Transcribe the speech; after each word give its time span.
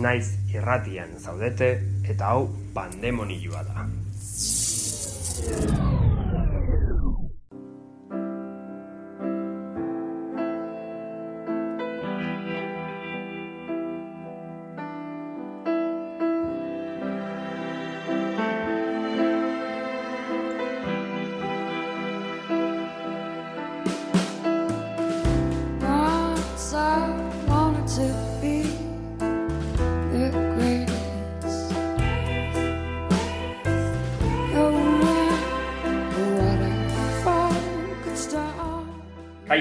Naiz 0.00 0.28
irratian 0.54 1.18
zaudete 1.20 1.72
eta 2.08 2.32
hau 2.32 2.48
pandemonioa 2.74 3.62
da. 3.68 3.88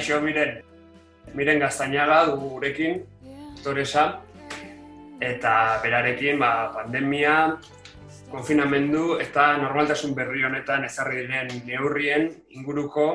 Kaixo, 0.02 0.18
miren, 0.18 0.56
miren 1.38 1.60
gaztainaga 1.62 2.24
du 2.26 2.40
gurekin, 2.42 3.04
Toresa, 3.62 4.06
eta 5.22 5.52
berarekin 5.84 6.42
ba, 6.42 6.72
pandemia, 6.74 7.36
konfinamendu 8.32 9.20
eta 9.22 9.60
normaltasun 9.62 10.16
berri 10.18 10.42
honetan 10.42 10.88
ezarri 10.88 11.20
diren 11.20 11.54
neurrien 11.68 12.26
inguruko 12.50 13.06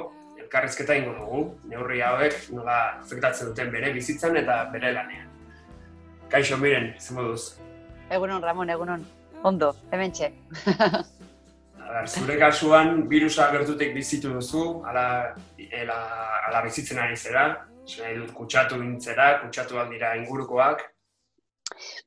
elkarrizketa 0.44 0.94
ingo 1.00 1.16
dugu. 1.18 1.42
Neurri 1.72 1.98
hauek 2.06 2.38
nola 2.54 2.78
afektatzen 3.00 3.50
duten 3.50 3.74
bere 3.74 3.90
bizitzan 3.90 4.38
eta 4.44 4.62
bere 4.70 4.94
lanean. 4.94 5.26
Kaixo, 6.30 6.54
miren, 6.62 6.92
zen 7.02 7.18
moduz? 7.18 7.56
Egunon, 8.14 8.46
Ramon, 8.46 8.70
egunon. 8.70 9.02
Ondo, 9.42 9.74
hemen 9.90 10.14
txe. 10.14 10.30
zure 12.06 12.36
kasuan 12.38 13.06
virusa 13.08 13.50
gertutik 13.52 13.94
bizitu 13.94 14.32
duzu, 14.34 14.82
ala, 14.86 15.34
ela, 15.70 15.96
ala 16.48 16.62
bizitzen 16.64 16.98
ari 16.98 17.16
zera, 17.16 17.46
zure 17.86 18.14
dut 18.18 18.32
kutsatu 18.34 18.78
bintzera, 18.80 19.40
kutsatu 19.42 19.82
dira 19.90 20.16
ingurukoak. 20.16 20.84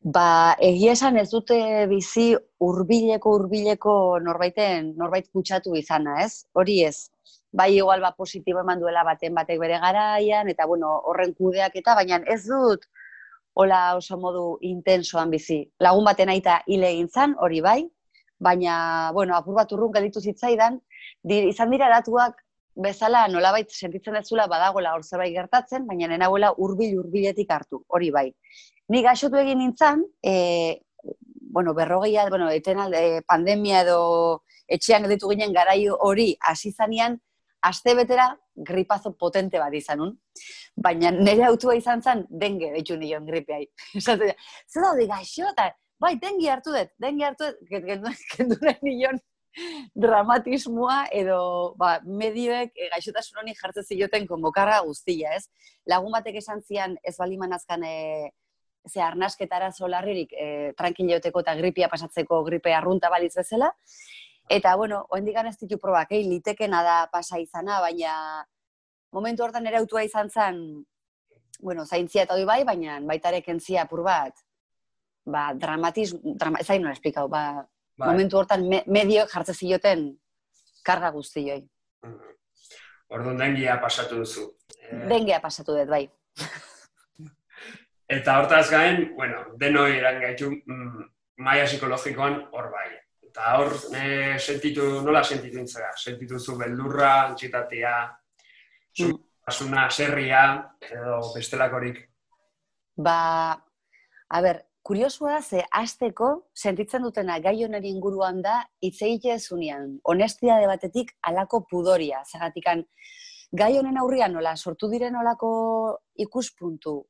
Ba, 0.02 0.56
egia 0.64 0.94
esan 0.96 1.18
ez 1.20 1.30
dute 1.32 1.58
bizi 1.92 2.32
hurbileko 2.64 3.34
hurbileko 3.36 3.94
norbaiten 4.24 4.94
norbait 4.98 5.28
kutsatu 5.32 5.76
izana, 5.76 6.22
ez? 6.24 6.46
Hori 6.54 6.82
ez. 6.88 7.10
Bai 7.52 7.76
igual 7.76 8.02
ba 8.02 8.14
positibo 8.18 8.62
eman 8.62 8.80
duela 8.80 9.04
baten 9.04 9.34
batek 9.34 9.60
bere 9.60 9.80
garaian 9.82 10.50
eta 10.50 10.66
bueno, 10.70 10.94
horren 11.10 11.34
kudeak 11.34 11.76
eta 11.76 11.96
baina 11.98 12.22
ez 12.30 12.44
dut 12.46 12.86
hola 13.60 13.96
oso 13.98 14.18
modu 14.18 14.58
intensoan 14.62 15.32
bizi. 15.34 15.64
Lagun 15.84 16.06
baten 16.06 16.30
aita 16.30 16.62
hile 16.68 16.92
egin 16.94 17.10
zan, 17.10 17.36
hori 17.40 17.62
bai, 17.66 17.82
baina, 18.40 19.12
bueno, 19.14 19.36
apur 19.36 19.56
bat 19.56 19.72
urrun 19.76 19.92
gelditu 19.94 20.22
zitzaidan, 20.22 20.80
di, 21.24 21.42
izan 21.50 21.72
dira 21.72 21.90
datuak 21.92 22.40
bezala 22.80 23.28
nolabait 23.28 23.72
sentitzen 23.72 24.16
ez 24.16 24.26
zula 24.28 24.48
badagoela 24.48 24.94
hor 24.96 25.04
zerbait 25.04 25.34
gertatzen, 25.36 25.88
baina 25.88 26.08
nenagoela 26.08 26.54
hurbil 26.58 26.98
hurbiletik 27.00 27.52
hartu, 27.52 27.84
hori 27.88 28.12
bai. 28.16 28.30
Ni 28.90 29.04
gaixotu 29.04 29.38
egin 29.38 29.60
nintzen, 29.60 30.06
e, 30.24 30.82
bueno, 31.52 31.74
berrogeia, 31.74 32.28
bueno, 32.30 32.50
eten 32.50 32.80
alde, 32.80 33.22
pandemia 33.28 33.82
edo 33.84 34.44
etxean 34.68 35.04
gelditu 35.06 35.30
ginen 35.34 35.54
garai 35.54 35.82
hori 35.90 36.32
hasi 36.40 36.72
zanean, 36.72 37.20
aste 37.62 37.96
betera 37.96 38.30
gripazo 38.56 39.12
potente 39.18 39.60
bat 39.60 39.74
izanun. 39.74 40.14
Baina 40.76 41.12
nire 41.12 41.44
autua 41.50 41.76
izan 41.76 42.02
zen, 42.02 42.26
denge, 42.30 42.72
deitu 42.76 42.96
nion 42.98 43.26
gripeai. 43.28 43.66
Zer 44.06 44.20
da, 44.24 44.94
gaixo, 45.10 45.50
eta 45.52 45.72
bai, 46.00 46.16
dengi 46.20 46.48
hartu 46.50 46.74
dut, 46.76 46.94
dengi 47.02 47.26
hartu 47.28 47.52
dut, 47.52 48.24
kendu 48.36 48.58
nahi 48.62 48.80
nion 48.88 49.20
dramatismoa 49.98 51.08
edo 51.16 51.40
ba, 51.80 51.98
medioek 52.06 52.72
e, 52.76 52.90
gaixotasun 52.94 53.42
honi 53.42 53.56
jartzen 53.58 53.86
zioten 53.86 54.28
konbokarra 54.30 54.80
guztia, 54.86 55.34
ez? 55.36 55.50
Lagun 55.90 56.14
batek 56.14 56.40
esan 56.42 56.62
zian 56.62 56.96
ez 57.04 57.16
baliman 57.18 57.54
azkan 57.58 57.84
e, 57.84 58.30
ze 58.88 59.02
arnasketara 59.02 59.72
zolarririk 59.72 60.34
e, 60.34 60.48
tranquilioteko 60.78 61.44
eta 61.44 61.56
gripia 61.60 61.90
pasatzeko 61.90 62.44
gripe 62.46 62.74
arrunta 62.74 63.10
balitz 63.10 63.36
bezala. 63.36 63.74
Eta, 64.50 64.76
bueno, 64.76 65.04
oendikan 65.14 65.46
ez 65.46 65.58
ditu 65.60 65.78
probak, 65.78 66.14
eh? 66.16 66.24
litekena 66.26 66.82
da 66.84 66.96
pasa 67.12 67.38
izana, 67.38 67.82
baina 67.84 68.14
momentu 69.14 69.44
hortan 69.46 69.68
ere 69.70 69.78
autua 69.78 70.02
izan 70.06 70.30
zen, 70.30 70.62
bueno, 71.62 71.86
zaintzia 71.86 72.24
eta 72.24 72.34
hori 72.34 72.48
bai, 72.50 72.64
baina 72.66 72.98
baitarek 73.06 73.50
entzia 73.54 73.84
apur 73.84 74.02
bat, 74.08 74.34
ba, 75.32 75.50
dramatis, 75.54 76.16
drama, 76.24 76.60
ez 76.62 76.70
hain 76.70 76.88
esplikau, 76.92 77.28
ba, 77.30 77.66
bai. 77.98 78.08
momentu 78.12 78.40
hortan 78.42 78.68
me, 78.70 78.84
medio 78.88 79.26
jartze 79.32 79.54
zioten 79.54 80.10
karga 80.86 81.12
guztioi. 81.16 81.62
Mm-hmm. 82.06 82.36
Orduan 83.10 83.40
dengia 83.42 83.80
pasatu 83.82 84.22
duzu. 84.22 84.46
Eh... 84.86 85.06
Dengia 85.10 85.40
pasatu 85.42 85.78
dut, 85.78 85.90
bai. 85.90 86.06
Eta 88.10 88.40
hortaz 88.42 88.70
gain, 88.72 89.12
bueno, 89.18 89.44
denoi 89.62 89.98
eran 90.00 90.20
gaitu 90.22 90.50
mm, 90.50 91.06
maia 91.46 91.66
psikologikoan 91.70 92.40
hor 92.54 92.70
bai. 92.74 92.88
Eta 93.30 93.52
hor 93.60 93.76
e, 93.94 94.38
sentitu, 94.42 94.86
nola 95.06 95.22
sentitu 95.24 95.60
intzera? 95.62 95.92
Sentitu 95.98 96.40
zu 96.40 96.56
beldurra, 96.58 97.12
antxitatea, 97.28 97.94
zu, 98.98 99.12
mm. 99.12 99.20
asuna, 99.52 99.86
serria, 99.94 100.44
edo 100.90 101.20
bestelakorik? 101.36 102.02
Ba, 102.98 103.20
a 104.30 104.42
ber, 104.42 104.64
Kuriosua 104.84 105.34
da, 105.36 105.42
ze 105.42 105.64
azteko 105.72 106.30
sentitzen 106.56 107.04
dutena 107.04 107.38
gai 107.40 107.64
honeri 107.66 107.90
inguruan 107.90 108.42
da 108.42 108.64
hitz 108.82 109.04
zunean. 109.48 110.00
Honestia 110.04 110.58
de 110.58 110.68
batetik 110.68 111.12
alako 111.22 111.66
pudoria. 111.70 112.24
Zagatikan, 112.26 112.86
gai 113.52 113.78
honen 113.78 113.98
aurrian 113.98 114.34
nola 114.34 114.56
sortu 114.56 114.90
diren 114.90 115.16
olako 115.16 116.00
ikuspuntu, 116.16 117.06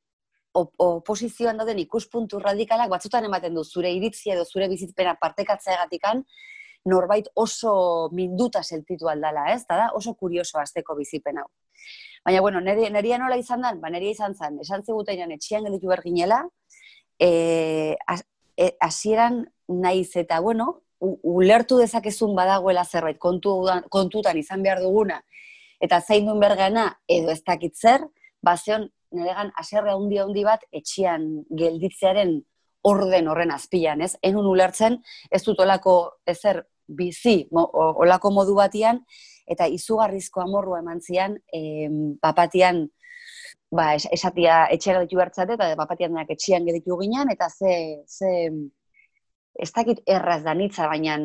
oposizioan 0.53 1.57
dauden 1.57 1.79
ikuspuntu 1.79 2.39
radikalak 2.39 2.89
batzutan 2.89 3.25
ematen 3.25 3.53
du 3.53 3.63
zure 3.63 3.91
iritzia 3.93 4.33
edo 4.33 4.45
zure 4.45 4.67
bizitzpena 4.67 5.15
partekatzea 5.21 5.75
egatikan, 5.75 6.23
norbait 6.85 7.27
oso 7.35 8.09
minduta 8.11 8.63
sentitu 8.63 9.09
aldala, 9.09 9.53
ez? 9.53 9.65
Da, 9.67 9.89
oso 9.93 10.15
kurioso 10.15 10.59
azteko 10.59 10.95
bizipen 10.95 11.37
hau. 11.37 11.47
Baina, 12.25 12.41
bueno, 12.41 12.59
neria 12.61 13.17
nola 13.17 13.37
izan 13.37 13.61
dan, 13.61 13.79
ba, 13.79 13.89
neria 13.89 14.11
izan 14.11 14.35
zen, 14.35 14.59
esan 14.59 14.83
ziguten 14.83 15.31
etxian 15.31 15.63
gelditu 15.63 15.87
berginela, 15.87 16.43
e, 17.19 17.97
hasieran 18.79 19.43
naiz 19.67 20.15
eta 20.15 20.39
bueno, 20.39 20.81
ulertu 20.99 21.77
dezakezun 21.79 22.35
badagoela 22.35 22.83
zerbait 22.83 23.17
kontu, 23.17 23.61
kontutan 23.89 24.37
izan 24.37 24.63
behar 24.63 24.81
duguna 24.83 25.21
eta 25.79 26.01
zein 26.01 26.25
duen 26.27 26.39
bergana 26.39 26.89
edo 27.07 27.31
ez 27.31 27.41
dakit 27.45 27.75
zer, 27.75 28.03
bazeon 28.43 28.89
niregan 29.15 29.51
aserre 29.57 29.93
handi 29.93 30.19
handi 30.19 30.43
bat 30.45 30.65
etxian 30.75 31.25
gelditzearen 31.57 32.39
orden 32.83 33.27
horren 33.27 33.51
azpian, 33.51 34.01
ez? 34.01 34.13
Enun 34.23 34.47
ulertzen 34.47 34.99
ez 35.31 35.41
dut 35.43 35.59
olako 35.59 35.95
ezer 36.27 36.63
bizi 36.87 37.47
mo, 37.51 37.65
olako 37.73 38.31
modu 38.33 38.55
batian 38.57 39.01
eta 39.49 39.67
izugarrizko 39.67 40.43
amorrua 40.43 40.79
eman 40.83 41.01
zian 41.01 41.37
eh, 41.53 41.89
papatian 42.21 42.87
ba, 43.71 43.93
es, 43.95 44.07
esatia 44.11 44.65
etxera 44.73 45.03
ditu 45.05 45.21
hartzate, 45.21 45.55
eta 45.55 45.69
bapatian 45.77 46.13
denak 46.13 46.33
etxian 46.35 46.65
geditu 46.65 46.97
ginen, 47.01 47.31
eta 47.33 47.49
ze, 47.49 48.03
ze, 48.07 48.33
ez 49.59 49.71
dakit 49.75 50.01
erraz 50.07 50.41
da 50.43 50.55
nitza, 50.57 50.87
baina 50.87 51.17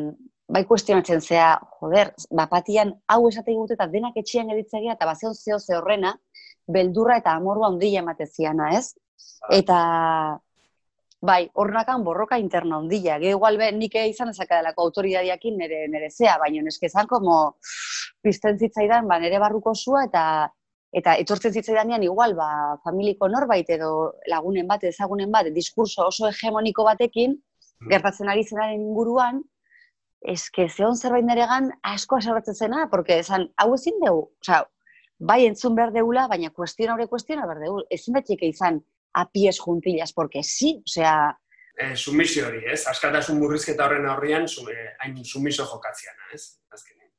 bai 0.47 0.63
kuestionatzen 0.69 1.21
zea, 1.21 1.55
joder, 1.79 2.11
bapatian 2.29 2.93
hau 3.09 3.27
esate 3.29 3.53
gute 3.57 3.73
eta 3.73 3.87
denak 3.89 4.17
etxian 4.21 4.51
editzegia, 4.53 4.93
eta 4.93 5.07
bazion 5.09 5.33
zeo 5.33 5.59
ze 5.59 5.77
horrena, 5.77 6.13
beldurra 6.67 7.17
eta 7.21 7.33
amorua 7.33 7.71
ondila 7.73 8.03
emateziana, 8.03 8.69
ez? 8.77 8.93
Eta, 9.53 9.79
bai, 11.25 11.39
horrenakan 11.53 12.03
borroka 12.05 12.37
interna 12.37 12.77
ondila. 12.77 13.17
Ge 13.21 13.31
igual 13.33 13.57
be, 13.57 13.71
nik 13.73 13.97
izan 14.01 14.29
ezakadelako 14.33 14.85
autoridadiakin 14.85 15.57
nere, 15.57 15.85
nere 15.89 16.11
zea, 16.11 16.37
baina 16.41 16.61
neske 16.65 16.89
zan, 16.89 17.07
como 17.09 17.57
pizten 18.21 18.59
zitzaidan, 18.59 19.07
ba, 19.09 19.19
nere 19.19 19.41
barruko 19.41 19.73
zua, 19.73 20.05
eta 20.05 20.25
eta 20.95 21.15
etortzen 21.19 21.51
zitzaidanean 21.53 22.03
igual, 22.07 22.35
ba, 22.37 22.77
familiko 22.85 23.27
norbait 23.27 23.69
edo 23.75 23.89
lagunen 24.31 24.67
bat, 24.67 24.83
ezagunen 24.87 25.31
bat, 25.33 25.49
diskurso 25.55 26.07
oso 26.07 26.29
hegemoniko 26.29 26.85
batekin, 26.87 27.35
mm. 27.35 27.89
gertatzen 27.91 28.31
ari 28.31 28.45
zenaren 28.47 28.79
inguruan, 28.79 29.41
eske 30.25 30.69
zehon 30.69 30.95
zerbait 30.95 31.25
neregan 31.27 31.69
asko 31.85 32.17
aserratzen 32.17 32.55
zena, 32.55 32.87
porque 32.91 33.19
esan, 33.21 33.49
hau 33.61 33.73
ezin 33.75 33.99
dugu, 34.01 34.29
sea, 34.45 34.63
bai 35.19 35.43
entzun 35.45 35.75
behar 35.75 35.91
deula, 35.95 36.27
baina 36.31 36.51
kuestiona 36.55 36.95
hori 36.95 37.07
kuestiona 37.11 37.47
behar 37.49 37.63
deula, 37.65 37.87
ezin 37.91 38.15
betxik 38.15 38.45
izan 38.47 38.79
apies 39.15 39.59
juntillas, 39.59 40.13
porque 40.13 40.43
sí, 40.43 40.77
osea... 40.87 41.15
Eh, 41.75 41.95
sumisio 41.99 42.47
hori, 42.47 42.63
ez? 42.71 42.85
Askatasun 42.87 43.39
murrizketa 43.39 43.85
horren 43.85 44.07
aurrian, 44.07 44.47
eh, 44.71 44.87
hain 45.03 45.17
sumiso 45.27 45.67
jokatziana, 45.67 46.31
ez? 46.33 46.55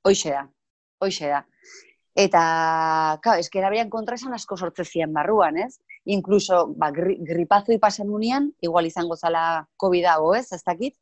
Hoixe 0.06 0.32
da, 0.32 0.46
hoixe 1.04 1.28
da. 1.28 1.42
Eta, 2.16 2.42
ka, 3.20 3.34
eskera 3.42 3.68
berean 3.68 3.90
kontra 3.92 4.16
esan 4.16 4.32
asko 4.32 4.56
sortzezien 4.56 5.12
barruan, 5.12 5.58
ez? 5.60 5.74
Inkluso, 6.14 6.62
ba, 6.80 6.88
gri, 6.96 7.18
gripazo 7.28 7.74
ipasen 7.76 8.08
unian, 8.08 8.46
igual 8.64 8.88
izango 8.88 9.18
zala 9.20 9.66
COVID 9.76 10.06
dago, 10.08 10.30
ez? 10.38 10.46
Ez 10.56 10.62
dakit? 10.64 10.94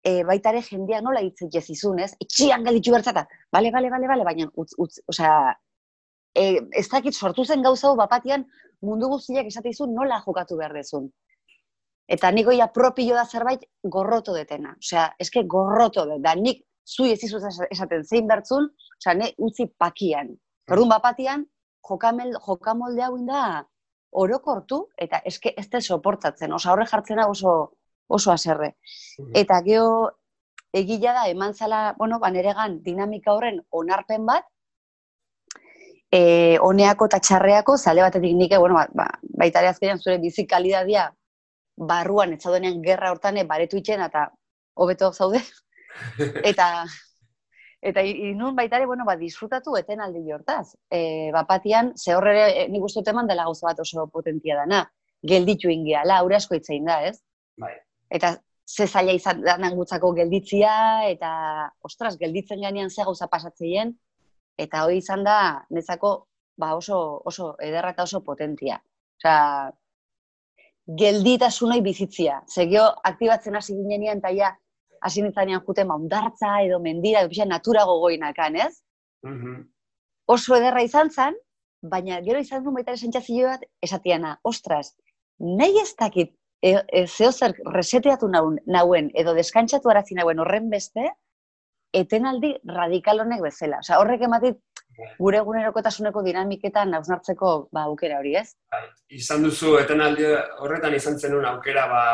E, 0.00 0.22
baitare 0.24 0.62
jendia 0.64 1.02
nola 1.04 1.20
hitzik 1.20 1.52
jezizun, 1.52 2.00
ez? 2.00 2.14
Itxian 2.24 2.64
galitu 2.64 2.94
bertzata. 2.96 3.26
Bale, 3.52 3.72
bale, 3.74 3.90
bale, 3.92 4.08
bale, 4.08 4.24
baina, 4.24 4.48
utz, 4.56 4.72
utz, 4.80 5.02
osea, 5.12 5.34
e, 6.32 6.46
ez 6.72 6.86
dakit 6.88 7.12
sortu 7.12 7.44
zen 7.44 7.60
gauza 7.62 7.92
bapatian 7.98 8.46
mundu 8.80 9.12
guztiak 9.12 9.52
esatizun 9.52 9.92
nola 9.94 10.22
jokatu 10.24 10.56
behar 10.56 10.72
dezun. 10.72 11.10
Eta 12.08 12.32
niko 12.32 12.56
ia 12.56 12.72
propio 12.72 13.14
da 13.14 13.26
zerbait 13.26 13.68
gorroto 13.84 14.32
detena. 14.34 14.72
Osea, 14.80 15.10
eske 15.20 15.44
gorroto 15.44 16.08
det. 16.08 16.18
Da 16.24 16.34
nik 16.34 16.64
zu 16.86 17.06
ez 17.06 17.22
izu 17.24 17.40
esaten 17.70 18.04
zein 18.04 18.28
bertzun, 18.28 18.68
oza, 18.98 19.14
ne, 19.14 19.32
utzi 19.38 19.66
pakian. 19.78 20.32
Orduan 20.70 20.92
bapatian, 20.94 21.44
jokamel, 21.88 22.36
jokamolde 22.46 23.02
hau 23.02 23.16
da 23.26 23.42
orokortu, 24.12 24.84
eta 24.98 25.20
eske 25.24 25.54
ez 25.56 25.68
da 25.70 25.80
soportatzen, 25.80 26.52
oza, 26.52 26.72
horre 26.72 26.86
jartzena 26.86 27.28
oso, 27.30 27.72
oso 28.08 28.32
aserre. 28.32 28.74
Eta 29.34 29.60
geho, 29.66 30.10
egila 30.72 31.14
da, 31.14 31.26
eman 31.30 31.54
zala, 31.54 31.94
bueno, 31.98 32.18
baneregan 32.22 32.80
dinamika 32.82 33.34
horren 33.34 33.60
onarpen 33.70 34.26
bat, 34.26 34.46
e, 36.10 36.58
oneako 36.66 37.06
eta 37.10 37.20
txarreako, 37.22 37.76
zale 37.78 38.02
batetik 38.02 38.36
nike, 38.36 38.58
bueno, 38.58 38.74
ba, 38.74 38.86
ba, 38.94 39.08
baita 39.42 39.62
azkenean 39.68 40.02
zure 40.02 40.18
bizik 40.18 40.50
kalidadia, 40.50 41.10
barruan, 41.76 42.34
ez 42.34 42.42
gerra 42.84 43.10
hortane, 43.10 43.44
baretu 43.44 43.78
itxen, 43.78 44.02
eta 44.02 44.28
hobeto 44.74 45.12
zaude, 45.12 45.40
eta 46.44 46.70
eta 47.80 48.02
inun 48.04 48.56
baitare, 48.56 48.86
bueno, 48.86 49.06
ba, 49.08 49.16
disfrutatu 49.16 49.76
eten 49.78 50.02
aldi 50.04 50.22
jortaz. 50.28 50.76
E, 50.90 51.30
bapatian, 51.32 51.94
ze 51.96 52.14
horre 52.14 52.34
e, 52.50 52.68
nik 52.68 52.84
uste 52.84 53.02
teman 53.02 53.26
dela 53.30 53.46
gauza 53.48 53.70
bat 53.70 53.80
oso 53.80 54.06
potentia 54.12 54.58
dana. 54.58 54.84
Gelditu 55.26 55.72
ingia, 55.72 56.04
la, 56.04 56.20
aure 56.20 56.36
asko 56.36 56.56
itzein 56.56 56.84
da, 56.88 57.00
ez? 57.08 57.18
Bai. 57.60 57.72
Eta 58.10 58.34
ze 58.70 58.86
zaila 58.86 59.12
izan 59.16 59.42
gutzako 59.76 60.12
gelditzia, 60.14 60.74
eta, 61.08 61.32
ostras, 61.82 62.16
gelditzen 62.18 62.60
ganean 62.60 62.90
ze 62.90 63.04
gauza 63.04 63.28
pasatzeien, 63.28 63.96
eta 64.58 64.84
hori 64.84 65.00
izan 65.00 65.24
da, 65.24 65.64
nezako, 65.70 66.28
ba, 66.56 66.74
oso, 66.76 67.22
oso 67.24 67.54
ederra 67.58 67.94
eta 67.96 68.04
oso 68.04 68.22
potentia. 68.24 68.80
Osea, 69.18 69.72
gelditasunoi 71.00 71.80
bizitzia. 71.80 72.40
Zegio, 72.48 72.84
aktibatzen 73.04 73.56
hasi 73.56 73.76
ginean, 73.76 74.20
eta 74.20 74.32
ja, 74.36 74.52
hasi 75.00 75.22
nintzanean 75.24 75.62
jute 75.66 75.84
maundartza 75.84 76.56
edo 76.64 76.80
mendira, 76.80 77.22
edo 77.26 77.46
natura 77.48 77.84
gogoinakan, 77.84 78.56
ez? 78.56 78.74
Mm 79.26 79.60
Oso 80.30 80.54
ederra 80.54 80.82
izan 80.86 81.08
zen, 81.10 81.34
baina 81.82 82.20
gero 82.22 82.38
izan 82.38 82.62
duen 82.62 82.76
baita 82.76 82.92
esentzazio 82.94 83.48
bat, 83.48 83.64
esatiana, 83.82 84.36
ostras, 84.46 84.92
nahi 85.42 85.80
ez 85.80 85.88
dakit, 85.98 86.30
e, 86.62 86.76
e, 86.86 87.06
zeo 87.08 87.32
zer 87.32 87.56
reseteatu 87.74 88.28
nauen, 88.30 89.08
edo 89.22 89.34
deskantzatu 89.34 89.90
arazi 89.90 90.14
nauen 90.14 90.38
horren 90.38 90.68
beste, 90.70 91.08
etenaldi 92.02 92.52
radikal 92.76 93.24
honek 93.24 93.42
bezala. 93.42 93.80
Osa, 93.82 93.98
horrek 93.98 94.22
ematit, 94.28 94.60
gure 95.18 95.40
egunerokotasuneko 95.40 96.22
dinamiketan 96.22 96.92
nausnartzeko 96.94 97.54
ba, 97.72 97.88
aukera 97.88 98.20
hori, 98.20 98.36
ez? 98.42 98.52
Bai, 98.70 98.84
izan 99.18 99.42
duzu, 99.46 99.74
etenaldi 99.80 100.28
horretan 100.60 100.94
izan 100.94 101.18
zenun 101.18 101.48
aukera 101.54 101.86
ba, 101.90 102.04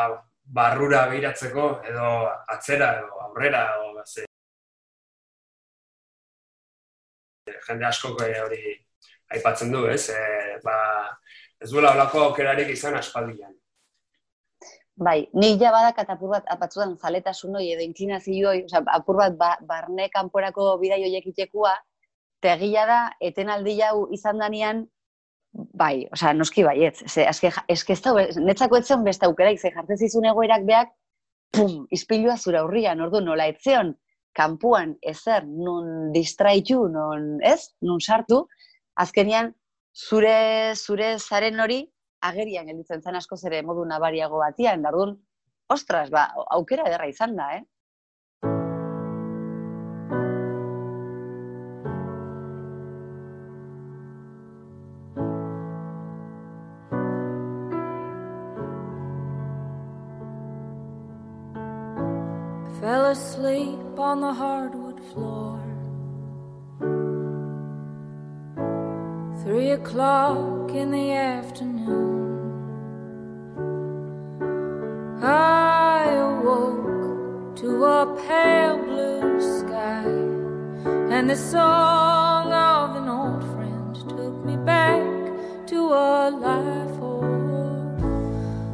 barrura 0.47 1.07
behiratzeko 1.11 1.67
edo 1.89 2.07
atzera 2.55 2.93
edo 3.01 3.21
aurrera 3.27 3.63
edo 3.75 4.05
ze 4.05 4.25
jende 7.67 7.85
asko 7.85 8.15
hori 8.15 8.61
aipatzen 9.35 9.71
du, 9.71 9.85
ez? 9.91 10.09
E, 10.09 10.59
ba, 10.63 10.75
ez 11.59 11.69
duela 11.71 11.93
holako 11.93 12.23
aukerarik 12.29 12.69
izan 12.71 12.95
aspaldian. 12.95 13.53
Bai, 14.97 15.27
ni 15.33 15.51
ja 15.61 15.71
badak 15.71 15.99
eta 16.01 16.15
apur 16.15 16.31
bat 16.33 16.47
apatzudan 16.49 16.95
zaletasun 16.97 17.59
hori 17.59 17.73
edo 17.73 17.83
inklinazio 17.85 18.49
hori, 18.49 18.63
oza, 18.65 18.81
apur 18.95 19.19
bat 19.19 19.35
ba, 19.37 19.51
barne 19.61 20.07
kanporako 20.13 20.77
bidai 20.81 21.03
horiek 21.03 21.27
itekua, 21.33 21.75
tegila 22.41 22.85
da, 22.89 23.01
etenaldi 23.21 23.75
jau 23.81 24.07
izan 24.15 24.41
danian, 24.41 24.85
Bai, 25.57 26.05
osea, 26.13 26.33
noski 26.37 26.63
baiet. 26.65 26.99
Ze, 27.09 27.23
eske, 27.25 27.49
eske 27.73 27.95
ez 27.95 28.01
da, 28.05 28.13
netzako 28.45 28.77
etzen 28.77 29.03
beste 29.05 29.25
aukeraik, 29.25 29.59
ze 29.59 29.71
jartzen 29.73 29.97
zizun 29.97 30.27
egoerak 30.29 30.65
beak, 30.67 30.91
pum, 31.55 31.87
izpilua 31.97 32.35
zura 32.37 32.61
hurrian, 32.65 33.01
ordu 33.01 33.21
nola 33.25 33.47
etzeon, 33.49 33.95
kanpuan 34.37 34.93
ezer, 35.01 35.47
nun 35.47 36.11
distraitu, 36.13 36.83
nun, 36.93 37.29
ez, 37.41 37.71
nun 37.81 38.01
sartu, 38.01 38.43
azkenian, 39.01 39.49
zure, 39.97 40.75
zure 40.75 41.15
zaren 41.17 41.59
hori, 41.63 41.79
agerian 42.27 42.69
gelditzen 42.69 43.01
zen 43.01 43.17
asko 43.17 43.37
zere 43.37 43.63
modu 43.65 43.85
nabariago 43.89 44.43
batian, 44.43 44.85
orduan, 44.85 45.15
ostras, 45.73 46.09
ba, 46.13 46.27
aukera 46.53 46.85
ederra 46.89 47.09
izan 47.09 47.35
da, 47.37 47.49
eh? 47.57 47.63
Asleep 63.37 63.99
on 63.99 64.19
the 64.19 64.33
hardwood 64.33 64.99
floor. 65.11 65.59
Three 69.43 69.71
o'clock 69.71 70.71
in 70.71 70.89
the 70.91 71.11
afternoon. 71.11 72.17
I 75.23 76.13
awoke 76.29 77.55
to 77.57 77.85
a 77.85 78.05
pale 78.27 78.77
blue 78.77 79.39
sky, 79.59 80.07
and 81.15 81.29
the 81.29 81.35
song 81.35 82.51
of 82.51 82.95
an 82.95 83.07
old 83.07 83.43
friend 83.53 83.95
took 84.09 84.45
me 84.45 84.57
back 84.57 85.03
to 85.67 85.77
a 85.77 86.31
life 86.31 87.01
old. 87.01 88.01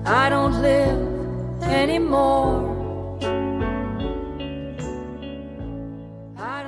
I 0.08 0.30
don't 0.30 0.62
live 0.62 1.64
anymore. 1.64 2.73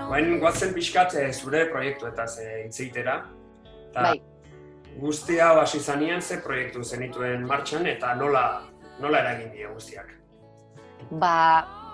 Baina 0.10 0.38
guazen 0.38 0.74
pixkat 0.76 1.16
eh, 1.18 1.30
zure 1.34 1.66
proiektu 1.72 2.08
eta 2.08 2.28
ze 2.28 2.46
itzeitera. 2.66 3.16
bai. 3.96 4.20
Guzti 5.00 5.40
hau 5.44 5.58
hasi 5.60 5.80
zanean 5.80 6.22
ze 6.22 6.38
proiektu 6.44 6.84
zenituen 6.84 7.46
martxan 7.48 7.86
eta 7.88 8.14
nola, 8.16 8.62
nola 9.00 9.20
eragin 9.20 9.52
dira 9.52 9.72
guztiak? 9.74 10.14
Ba, 11.12 11.34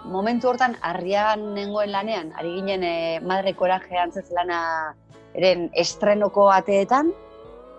momentu 0.05 0.49
hortan 0.49 0.75
harrian 0.81 1.53
nengoen 1.55 1.91
lanean, 1.91 2.31
ari 2.37 2.53
ginen 2.59 2.83
e, 2.83 2.95
madre 3.25 3.53
koraje 3.53 3.97
antzez 3.97 4.27
lana 4.31 4.59
eren 5.33 5.69
estrenoko 5.73 6.49
ateetan, 6.51 7.11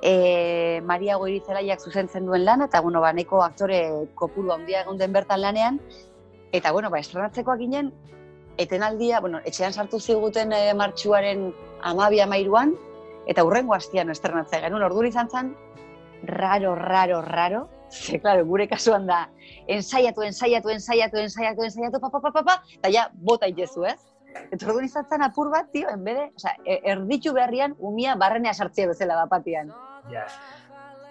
e, 0.02 0.80
Maria 0.86 1.18
Goirizelaiak 1.22 1.80
zuzentzen 1.80 2.26
duen 2.26 2.44
lana, 2.44 2.66
eta 2.70 2.80
bueno, 2.80 3.00
ba, 3.00 3.12
neko 3.12 3.42
aktore 3.42 3.82
kopuru 4.14 4.52
handia 4.54 4.82
egon 4.82 4.98
den 4.98 5.12
bertan 5.12 5.42
lanean, 5.42 5.78
eta 6.52 6.72
bueno, 6.72 6.90
ba, 6.90 6.98
estrenatzekoak 6.98 7.62
ginen, 7.62 7.92
etenaldia, 8.59 9.21
bueno, 9.21 9.40
etxean 9.44 9.73
sartu 9.73 10.00
ziguten 10.00 10.52
e, 10.52 10.62
martxuaren 10.75 11.50
amabi 11.82 12.21
amairuan, 12.21 12.75
eta 13.26 13.44
hurrengo 13.44 13.75
hastian 13.75 14.11
estrenatzea 14.11 14.64
genuen, 14.66 14.85
orduri 14.88 15.12
izan 15.12 15.30
zen, 15.30 15.52
raro, 16.28 16.75
raro, 16.75 17.23
raro, 17.23 17.68
ze, 17.90 18.21
claro, 18.21 18.44
gure 18.47 18.68
kasuan 18.68 19.06
da, 19.06 19.26
ensaiatu, 19.66 20.23
ensaiatu, 20.23 20.71
ensaiatu, 20.71 21.18
ensaiatu, 21.18 21.66
ensaiatu, 21.68 22.00
pa, 22.00 22.11
pa, 22.11 22.21
pa, 22.21 22.32
pa, 22.32 22.42
pa, 22.42 22.56
eta 22.78 22.92
ja, 22.92 23.09
bota 23.14 23.49
itezu, 23.50 23.85
ez? 23.88 23.99
Eta 24.32 24.64
orduan 24.66 24.87
izatzen 24.88 25.23
apur 25.26 25.50
bat, 25.52 25.68
tio, 25.73 25.90
enbede, 25.92 26.30
oza, 26.37 26.54
e, 26.64 26.80
erditu 26.94 27.35
berrian, 27.37 27.76
umia 27.78 28.16
barrenea 28.16 28.54
sartzea 28.54 28.88
bezala 28.94 29.18
bapatian. 29.25 29.73
Ja. 30.12 30.25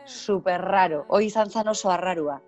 Super 0.05 0.61
raro, 0.65 1.05
hoi 1.09 1.27
izan 1.27 1.49
zen 1.49 1.69
oso 1.71 1.91
arrarua. 1.93 2.39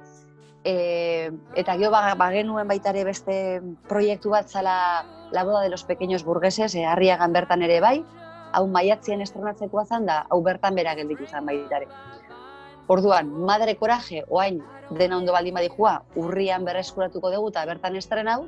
E, 0.64 1.32
eta 1.60 1.76
gero 1.76 1.92
ba, 1.92 2.14
bagenuen 2.16 2.68
baita 2.68 2.94
ere 2.94 3.04
beste 3.04 3.36
proiektu 3.90 4.32
bat 4.32 4.48
zala 4.48 4.78
La 5.34 5.44
boda 5.44 5.62
de 5.62 5.70
los 5.70 5.84
pequeños 5.84 6.24
burgueses, 6.24 6.76
e, 6.76 6.86
harriagan 6.86 7.34
bertan 7.34 7.64
ere 7.66 7.80
bai, 7.82 8.04
hau 8.54 8.68
maiatzien 8.70 9.22
estrenatzekoa 9.26 9.84
zan 9.86 10.06
da, 10.06 10.20
hau 10.30 10.44
bertan 10.46 10.76
bera 10.78 10.94
gelditu 10.94 11.26
zen 11.26 11.48
baita 11.50 11.80
ere. 11.80 11.88
Orduan, 12.88 13.32
madre 13.50 13.74
coraje, 13.80 14.22
oain, 14.30 14.62
dena 14.92 15.18
ondo 15.18 15.34
baldin 15.34 15.58
badijua, 15.58 15.96
urrian 16.22 16.68
berreskuratuko 16.68 17.32
dugu 17.34 17.50
eta 17.50 17.66
bertan 17.66 17.98
estrenau, 17.98 18.44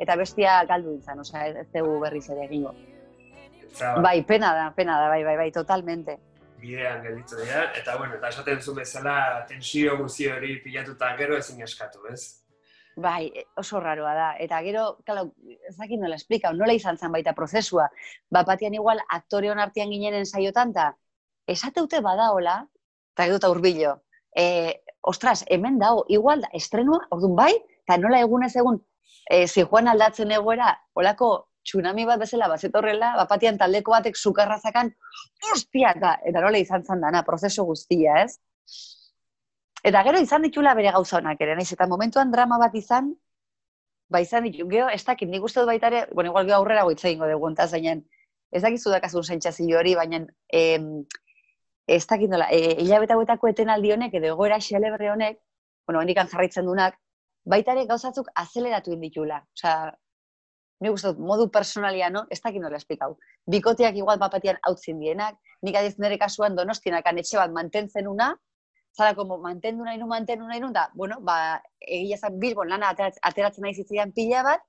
eta 0.00 0.16
bestia 0.16 0.56
galdu 0.64 0.96
izan, 0.96 1.20
osea, 1.20 1.48
ez 1.60 1.68
dugu 1.74 1.98
berriz 2.00 2.24
ere 2.30 2.46
egingo. 2.48 2.72
Bai, 4.00 4.22
pena 4.24 4.54
da, 4.56 4.70
pena 4.74 4.96
da, 4.98 5.08
bai, 5.12 5.22
bai, 5.24 5.36
bai, 5.36 5.50
totalmente. 5.52 6.16
Bidean 6.60 7.02
gelditu 7.02 7.38
dira, 7.40 7.64
eta 7.78 7.96
bueno, 7.98 8.14
eta 8.18 8.28
esaten 8.28 8.60
zu 8.60 8.74
bezala 8.74 9.46
tensio 9.48 9.96
guzti 9.98 10.28
hori 10.28 10.56
pilatuta 10.64 11.14
gero 11.16 11.36
ezin 11.38 11.62
eskatu, 11.66 12.06
ez? 12.12 12.40
Bai, 13.00 13.30
oso 13.56 13.80
raroa 13.80 14.12
da. 14.14 14.28
Eta 14.44 14.60
gero, 14.66 14.84
kalo, 15.06 15.30
ez 15.68 15.76
dakit 15.78 16.00
nola 16.00 16.18
esplika, 16.18 16.52
nola 16.52 16.74
izan 16.76 16.98
zen 16.98 17.12
baita 17.12 17.32
prozesua. 17.32 17.86
Bapatian 18.30 18.74
igual 18.74 19.00
aktoreon 19.08 19.62
artean 19.62 19.92
ginenen 19.94 20.26
saiotan, 20.26 20.74
ta 20.74 20.90
esateute 21.50 22.00
badaola, 22.04 22.60
eta 23.14 23.26
gero 23.26 23.40
eta 23.40 23.50
urbilo, 23.50 23.94
e, 24.36 24.82
ostras, 25.00 25.44
hemen 25.48 25.78
dago, 25.78 26.04
igual 26.08 26.44
da, 26.44 26.50
estrenua, 26.54 27.00
orduan 27.10 27.36
bai, 27.36 27.52
eta 27.86 27.96
nola 27.98 28.20
egunez 28.20 28.52
egun, 28.56 28.80
e, 29.30 29.46
zijoan 29.46 29.88
aldatzen 29.88 30.30
egoera, 30.36 30.74
olako 30.94 31.30
tsunami 31.70 32.04
bat 32.08 32.20
bezala 32.20 32.48
bazetorrela, 32.50 33.14
bapatian 33.22 33.58
taldeko 33.58 33.94
batek 33.94 34.18
sukarra 34.18 34.58
zakan, 34.58 34.90
ostia, 35.54 35.94
eta, 35.96 36.16
eta 36.26 36.42
nola 36.42 36.58
izan 36.58 36.84
zen 36.84 37.06
dana, 37.06 37.22
prozesu 37.26 37.64
guztia, 37.68 38.24
ez? 38.24 38.38
Eta 39.86 40.02
gero 40.04 40.20
izan 40.20 40.42
ditula 40.44 40.74
bere 40.76 40.92
gauza 40.92 41.18
honak 41.20 41.40
ere, 41.40 41.54
naiz 41.56 41.70
eta 41.72 41.86
momentuan 41.88 42.32
drama 42.34 42.58
bat 42.60 42.74
izan, 42.76 43.14
ba 44.10 44.20
izan 44.20 44.44
ditu, 44.48 44.66
gero, 44.68 44.88
ez 44.92 45.04
dakit, 45.06 45.30
nik 45.30 45.44
uste 45.46 45.62
dut 45.62 45.70
baita 45.70 45.88
ere, 45.88 46.06
bueno, 46.12 46.34
igual 46.34 46.48
gero 46.50 46.58
aurrera 46.58 46.84
goitza 46.88 47.08
ingo 47.08 47.28
dugu, 47.30 47.46
ontaz, 47.52 47.70
baina 47.72 47.96
ez 48.50 48.62
dakizu 48.64 48.90
dakazun 48.90 49.24
sentsazio 49.24 49.78
hori, 49.78 49.94
baina 49.94 50.24
em, 50.60 50.90
ez 51.86 52.02
dakit 52.10 52.30
nola, 52.30 52.50
e, 52.50 52.74
hilabete 52.82 53.14
hauetako 53.14 53.52
etenaldi 53.54 53.94
honek, 53.94 54.18
edo 54.18 54.34
egoera 54.34 54.58
xelebre 54.60 55.12
honek, 55.14 55.38
bueno, 55.86 56.02
hendikan 56.02 56.28
jarraitzen 56.30 56.66
dunak, 56.66 56.98
baita 57.46 57.72
ere 57.72 57.86
gauzatzuk 57.88 58.28
azeleratu 58.42 58.92
inditula. 58.92 59.40
Osea, 59.56 59.92
nik 60.80 60.94
uste 60.96 61.12
dut, 61.12 61.20
modu 61.20 61.48
personalia, 61.52 62.08
no? 62.10 62.24
Ez 62.30 62.40
dakit 62.40 62.62
nola 62.62 62.78
esplikau. 62.80 63.16
Bikoteak 63.50 63.96
igual 64.00 64.18
bapatian 64.18 64.58
hautzin 64.66 65.00
dienak, 65.00 65.36
nik 65.62 65.76
adiz 65.76 65.98
nire 65.98 66.18
kasuan 66.18 66.56
donostianak 66.56 67.06
etxe 67.12 67.36
bat 67.38 67.52
mantentzen 67.52 68.08
una, 68.08 68.32
zara, 68.96 69.14
como, 69.14 69.38
mantendu 69.38 69.84
nahi 69.84 69.98
nu, 69.98 70.06
mantendu 70.06 70.46
nahi 70.46 70.60
nu, 70.60 70.72
da, 70.72 70.88
bueno, 70.94 71.20
ba, 71.20 71.60
egia 71.80 72.16
zan 72.16 72.38
Bilbon 72.40 72.68
lana 72.68 72.90
ateratzen, 72.92 73.62
nahi 73.62 73.74
zitzaidan 73.74 74.12
pila 74.16 74.42
bat, 74.42 74.64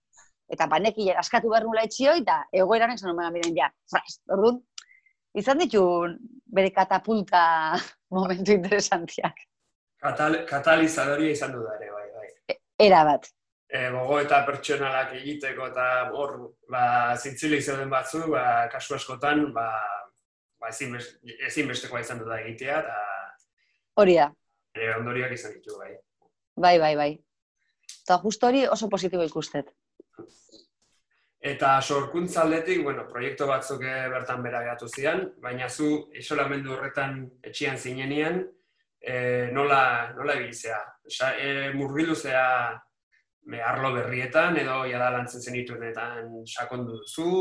eta 0.52 0.68
baneki 0.68 1.10
askatu 1.16 1.50
behar 1.50 1.66
nula 1.66 1.86
etxioi, 1.88 2.20
eta 2.22 2.42
egoera 2.52 2.90
honek 2.90 3.00
zan 3.00 3.16
miren, 3.18 3.56
ja, 3.56 3.72
fras, 3.90 4.20
orduan, 4.30 4.62
izan 5.34 5.64
ditu 5.64 5.84
bere 6.46 6.72
katapulta 6.76 7.44
momentu 8.18 8.52
interesantiak. 8.58 9.46
Katal, 10.02 10.42
katalizadoria 10.50 11.32
izan 11.32 11.54
du 11.56 11.64
da 11.64 11.78
ere, 11.78 11.92
bai, 11.94 12.08
bai. 12.18 12.58
Era 12.82 13.04
bat. 13.06 13.30
E, 13.72 13.86
gogo 13.94 14.18
eta 14.20 14.42
pertsonalak 14.44 15.14
egiteko 15.22 15.70
eta 15.72 15.88
hor, 16.12 16.36
ba, 16.70 17.16
zintzilik 17.16 17.64
zeuden 17.64 17.90
batzu, 17.90 18.26
ba, 18.34 18.68
kasu 18.72 18.98
askotan, 18.98 19.46
ba, 19.56 19.70
ba 20.60 20.72
ezinbest, 20.74 21.22
ezinbestekoa 21.48 22.02
izan 22.04 22.20
du 22.20 22.28
da 22.28 22.42
egitea, 22.44 22.82
eta 22.84 22.98
Hori 24.02 24.16
da. 24.20 24.30
ere 24.76 24.96
ondorioak 24.98 25.32
izan 25.36 25.56
ditu, 25.56 25.78
bai. 25.80 25.94
Bai, 26.56 26.78
bai, 26.80 26.96
bai. 27.00 27.12
Eta 28.02 28.20
justo 28.24 28.48
hori 28.48 28.66
oso 28.68 28.90
positibo 28.92 29.24
ikustet. 29.24 29.72
Eta 31.42 31.74
sorkuntza 31.82 32.44
aldetik, 32.44 32.84
bueno, 32.86 33.08
proiektu 33.10 33.48
batzuk 33.50 33.82
eh, 33.88 34.08
bertan 34.12 34.44
bera 34.46 34.62
gehatu 34.62 34.88
zian, 34.88 35.24
baina 35.42 35.70
zu 35.70 36.12
isolamendu 36.14 36.76
horretan 36.76 37.24
etxian 37.42 37.80
zinenian, 37.80 38.44
e, 39.02 39.16
nola, 39.56 39.82
nola 40.18 40.36
ebiltzea? 40.38 40.78
Osa, 41.10 41.32
e, 41.42 41.72
murgildu 41.74 42.16
zea 42.16 42.46
me, 43.46 43.62
arlo 43.62 43.94
berrietan, 43.94 44.58
edo 44.58 44.84
jada 44.90 45.12
lantzen 45.14 45.42
zenituenetan 45.42 46.42
sakondu 46.46 47.00
duzu, 47.02 47.32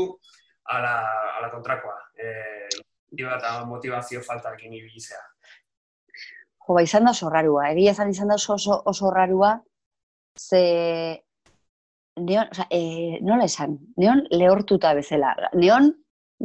ala, 0.75 0.95
ala 1.37 1.49
kontrakoa. 1.53 1.97
E, 2.15 2.31
eta 3.17 3.53
motivazio 3.67 4.21
faltakin 4.23 4.73
ibiltzea. 4.73 5.21
Jo, 6.61 6.75
ba, 6.77 6.83
izan 6.85 7.05
da 7.07 7.15
oso 7.15 7.29
rarua. 7.29 7.69
Egia 7.73 7.95
izan 7.95 8.13
izan 8.13 8.31
da 8.31 8.37
oso, 8.39 8.55
oso, 8.55 8.81
oso 8.87 9.11
rarua, 9.11 9.55
ze 10.39 10.61
neon, 12.21 12.47
oza, 12.51 12.67
e, 12.69 13.19
nola 13.21 13.47
esan, 13.49 13.77
neon 13.97 14.23
lehortuta 14.31 14.93
bezala. 14.97 15.33
Neon 15.53 15.91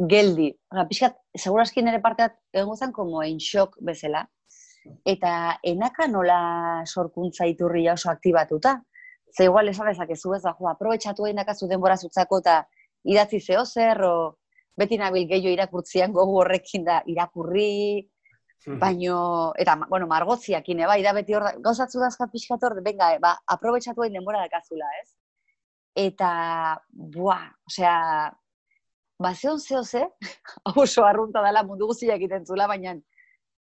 geldi. 0.09 0.49
Oza, 0.73 0.87
pixkat, 0.89 1.21
segurazki 1.37 1.83
nire 1.85 2.01
parteat 2.03 2.37
egongo 2.53 2.75
zen 2.75 2.91
como 2.91 3.23
en 3.23 3.39
shock 3.39 3.77
bezala. 3.81 4.25
Eta 5.05 5.59
enaka 5.67 6.07
nola 6.07 6.83
sorkuntza 6.85 7.47
iturria 7.47 7.95
oso 7.97 8.09
aktibatuta. 8.11 8.77
Ze 9.35 9.45
igual 9.45 9.69
esan 9.69 9.89
dezakezu 9.91 10.33
ez 10.35 10.41
da, 10.43 10.53
jo, 10.59 10.67
aprobetxatu 10.69 11.25
egin 11.27 11.41
dakazu 11.41 11.67
denbora 11.67 11.97
zutzako 11.97 12.39
eta 12.43 12.61
idatzi 13.03 13.39
zeo 13.39 13.65
zer, 13.65 14.01
o 14.03 14.37
beti 14.77 14.97
nabil 14.97 15.27
gehiago 15.27 15.53
irakurtzian 15.53 16.13
gogu 16.13 16.39
horrekin 16.41 16.85
da 16.85 17.01
irakurri, 17.05 18.07
baino, 18.79 19.53
eta, 19.57 19.75
bueno, 19.89 20.07
margotziakin, 20.07 20.81
eba, 20.83 20.97
ida 20.99 21.13
beti 21.13 21.35
hor, 21.37 21.43
da- 21.43 21.55
gauzatzu 21.63 22.01
dazka 22.01 22.27
pixkat 22.31 22.63
hor, 22.63 22.81
venga, 22.83 23.13
ba, 23.23 23.37
aprobetxatu 23.55 24.03
egin 24.03 24.19
denbora 24.19 24.41
dakazula, 24.43 24.89
ez? 25.01 25.13
Eta, 25.97 26.31
buah, 26.91 27.45
osea, 27.69 27.93
ba, 29.19 29.33
zeon 29.33 29.59
zeo 29.59 29.83
ze, 29.83 30.03
oso 30.83 31.05
arrunta 31.05 31.41
dela 31.45 31.63
mundu 31.63 31.87
guztiak 31.87 32.17
egiten 32.17 32.45
zula, 32.45 32.67
baina 32.67 32.97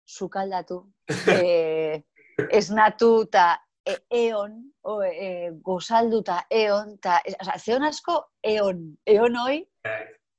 sukaldatu, 0.06 0.84
e, 1.36 2.04
esnatu 2.52 3.12
eta 3.28 3.50
e, 3.86 3.96
eon, 4.10 4.58
o, 4.82 5.02
e, 5.04 5.52
gozaldu 5.62 6.22
eta 6.24 6.42
eon, 6.50 6.96
eta, 6.98 7.20
osea, 7.42 7.58
zeon 7.60 7.86
asko 7.88 8.18
eon, 8.44 8.82
eon 9.06 9.38
hoi, 9.44 9.60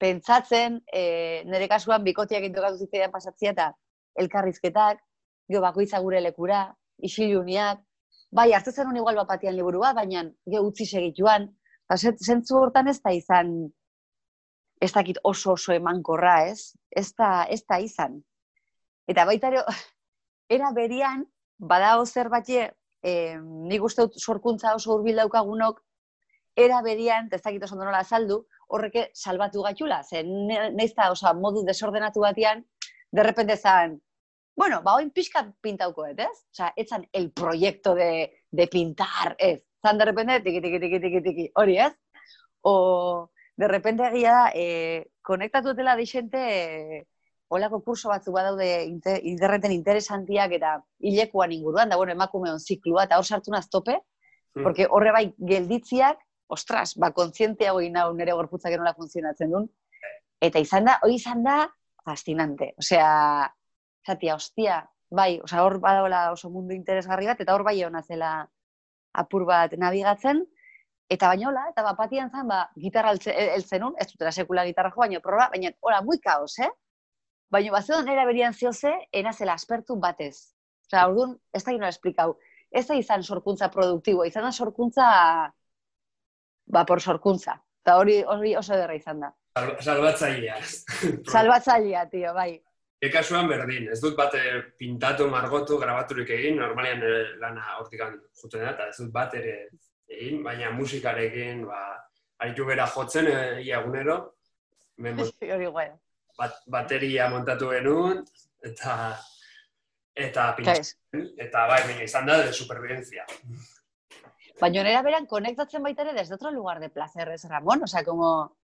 pentsatzen, 0.03 0.81
e, 0.93 1.43
nire 1.49 1.69
kasuan 1.71 2.05
bikotiak 2.05 2.45
intokatu 2.49 2.83
zitzaidan 2.85 3.15
pasatzia 3.15 3.55
eta 3.55 3.71
elkarrizketak, 4.21 5.01
gero 5.49 5.63
bakoitza 5.63 6.01
gure 6.03 6.21
lekura, 6.21 6.67
isiluniak, 7.07 7.83
bai, 8.35 8.51
hartu 8.53 8.73
zen 8.73 8.97
igual 8.97 9.17
bapatian 9.23 9.57
liburua, 9.57 9.93
baina 9.95 10.25
ge 10.51 10.61
utzi 10.61 10.87
segituan, 10.87 11.49
eta 11.87 11.99
zent- 12.03 12.25
zentzu 12.25 12.59
hortan 12.59 12.89
ez 12.89 12.99
da 13.03 13.13
izan, 13.15 13.53
ez 14.83 14.93
dakit 14.93 15.21
oso 15.25 15.53
oso 15.53 15.73
emankorra, 15.73 16.49
ez? 16.51 16.75
Ez 16.91 17.13
da, 17.15 17.47
ez 17.49 17.63
da 17.69 17.79
izan. 17.81 18.19
Eta 19.09 19.25
baita 19.25 19.53
ere, 19.53 19.63
era 20.59 20.73
berian, 20.75 21.25
badao 21.59 22.05
zerbait, 22.07 22.75
eh, 23.07 23.37
nik 23.41 23.85
uste 23.87 24.09
sorkuntza 24.19 24.75
oso 24.75 24.95
hurbil 24.95 25.23
daukagunok, 25.23 25.83
era 26.57 26.81
berian, 26.83 27.29
ez 27.33 27.43
dakit 27.45 27.65
oso 27.67 27.77
nola 27.79 28.01
azaldu, 28.03 28.41
horreke 28.73 29.11
salbatu 29.15 29.63
gaitula, 29.63 30.03
ze 30.03 30.23
ne- 30.25 30.71
naiz 30.75 30.93
da, 30.97 31.11
oza, 31.13 31.33
modu 31.37 31.63
desordenatu 31.67 32.25
batean, 32.25 32.65
de 33.13 33.23
repente 33.23 33.57
zan, 33.57 34.01
bueno, 34.57 34.81
ba, 34.83 34.97
oin 34.97 35.11
pixkat 35.13 35.53
pintaukoet, 35.63 36.19
ez? 36.25 36.37
Osa, 36.55 36.73
etzan 36.77 37.05
el 37.13 37.31
proyecto 37.31 37.95
de, 37.95 38.33
de 38.51 38.67
pintar, 38.73 39.37
ez? 39.39 39.61
Zan, 39.85 39.99
de 39.99 40.07
repente, 40.09 40.41
tiki, 40.41 40.63
tiki, 40.65 40.81
tiki, 40.81 41.01
tiki, 41.01 41.23
tiki, 41.23 41.51
hori, 41.55 41.77
ez? 41.79 41.93
O, 42.63 43.31
de 43.57 43.69
repente 43.69 44.09
egia 44.09 44.33
da, 44.33 44.47
e, 44.55 45.13
konektatu 45.23 45.75
dutela 45.75 45.95
deixente, 45.97 46.41
e, 46.41 47.07
olako 47.49 47.81
kurso 47.85 48.09
batzu 48.09 48.33
badaude 48.33 48.85
inte, 48.85 49.21
interneten 49.23 49.73
interesantiak 49.73 50.53
eta 50.53 50.83
hilekuan 51.01 51.53
inguruan, 51.53 51.89
da, 51.89 51.97
bueno, 51.97 52.13
emakumeon 52.13 52.59
ziklua, 52.61 53.05
eta 53.05 53.19
hor 53.19 53.25
sartu 53.25 53.51
naz 53.51 53.69
tope, 53.71 54.01
Mm. 54.57 54.63
porque 54.63 54.87
horre 54.91 55.13
bai 55.13 55.35
gelditziak, 55.37 56.19
ostras, 56.49 56.95
ba, 56.97 57.11
kontzienteago 57.13 57.81
inau 57.85 58.15
nire 58.15 58.33
gorputzak 58.33 58.73
nola 58.79 58.95
funtzionatzen 58.95 59.51
duen, 59.51 59.67
eta 60.41 60.59
izan 60.59 60.85
da, 60.85 60.99
hori 61.03 61.15
izan 61.15 61.43
da, 61.45 61.69
fascinante. 62.05 62.73
Osea, 62.79 63.53
zatia, 64.07 64.35
ostia, 64.35 64.79
bai, 65.11 65.41
osea, 65.45 65.63
hor 65.63 65.79
badaola 65.79 66.31
oso 66.33 66.49
mundu 66.51 66.73
interesgarri 66.75 67.27
bat, 67.27 67.41
eta 67.41 67.55
hor 67.55 67.65
bai 67.65 67.83
hona 67.85 68.01
zela 68.03 68.49
apur 69.13 69.45
bat 69.45 69.73
nabigatzen, 69.77 70.41
eta 71.11 71.29
bainola, 71.29 71.69
eta 71.71 71.83
bapatian 71.83 72.31
zan, 72.31 72.49
ba, 72.49 72.71
gitarra 72.77 73.13
heltze- 73.13 73.37
heltzen 73.57 73.81
nun, 73.85 73.95
ez 74.01 74.09
dutela 74.11 74.33
sekula 74.33 74.65
gitarra 74.65 74.91
jo, 74.91 74.97
baina 75.05 75.21
proba, 75.21 75.51
baina, 75.53 75.71
ora, 75.83 76.01
muy 76.03 76.19
kaos, 76.19 76.59
eh? 76.59 76.71
Baina, 77.51 77.73
bazeon 77.73 78.09
era 78.11 78.25
berian 78.27 78.55
zioze, 78.55 78.93
ena 79.13 79.33
zela 79.33 79.55
aspertu 79.55 79.97
batez. 80.03 80.53
Osa, 80.87 81.07
orduan, 81.09 81.37
ez 81.55 81.63
da 81.65 81.75
gino 81.75 81.87
esplikau. 81.89 82.37
Ez 82.71 82.87
da 82.89 82.97
izan 82.99 83.23
sorkuntza 83.23 83.69
produktibo, 83.75 84.25
izan 84.27 84.47
da 84.47 84.53
sorkuntza, 84.53 85.07
ba, 86.67 86.85
por 86.85 87.01
sorkuntza. 87.01 87.57
Eta 87.85 87.97
hori, 88.01 88.21
hori 88.27 88.55
oso 88.59 88.79
derra 88.79 88.97
izan 88.99 89.23
da. 89.23 89.33
Salbatzailea. 89.57 90.57
Salbatzailea, 91.35 92.07
tio, 92.11 92.33
bai. 92.35 92.53
Ekasuan 93.07 93.47
berdin, 93.49 93.91
ez 93.93 94.01
dut 94.03 94.17
bat 94.19 94.35
pintatu, 94.81 95.29
margotu, 95.31 95.79
grabaturik 95.79 96.31
egin, 96.35 96.57
normalean 96.59 97.05
lana 97.43 97.77
hortikan 97.81 98.17
juten 98.41 98.65
da, 98.65 98.73
eta 98.73 98.89
ez 98.91 98.97
dut 98.99 99.13
bat 99.15 99.37
ere 99.39 99.57
egin, 100.09 100.41
baina 100.43 100.73
musikarekin, 100.75 101.63
ba, 101.69 101.83
aritu 102.43 102.67
bera 102.67 102.89
jotzen, 102.91 103.31
egunero. 103.63 104.19
Hori 105.55 105.71
guai. 105.71 105.91
Bat, 106.37 106.61
bateria 106.69 107.31
montatu 107.33 107.71
genuen, 107.73 108.21
eta 108.61 109.17
eta 110.17 110.51
pintzen, 110.57 111.25
eta 111.37 111.67
bai, 111.69 111.81
baina 111.89 112.05
izan 112.05 112.29
da, 112.29 112.39
de 112.45 112.53
supervivencia. 112.53 113.25
Baina 114.61 114.85
nera 114.87 115.03
beran 115.05 115.27
konektatzen 115.29 115.85
baita 115.85 116.05
ere 116.07 116.15
desde 116.17 116.35
otro 116.35 116.51
lugar 116.51 116.81
de 116.81 116.89
placer, 116.89 117.29
es 117.29 117.45
Ramón, 117.49 117.83
o 117.85 117.87
sea, 117.87 118.03
como... 118.05 118.57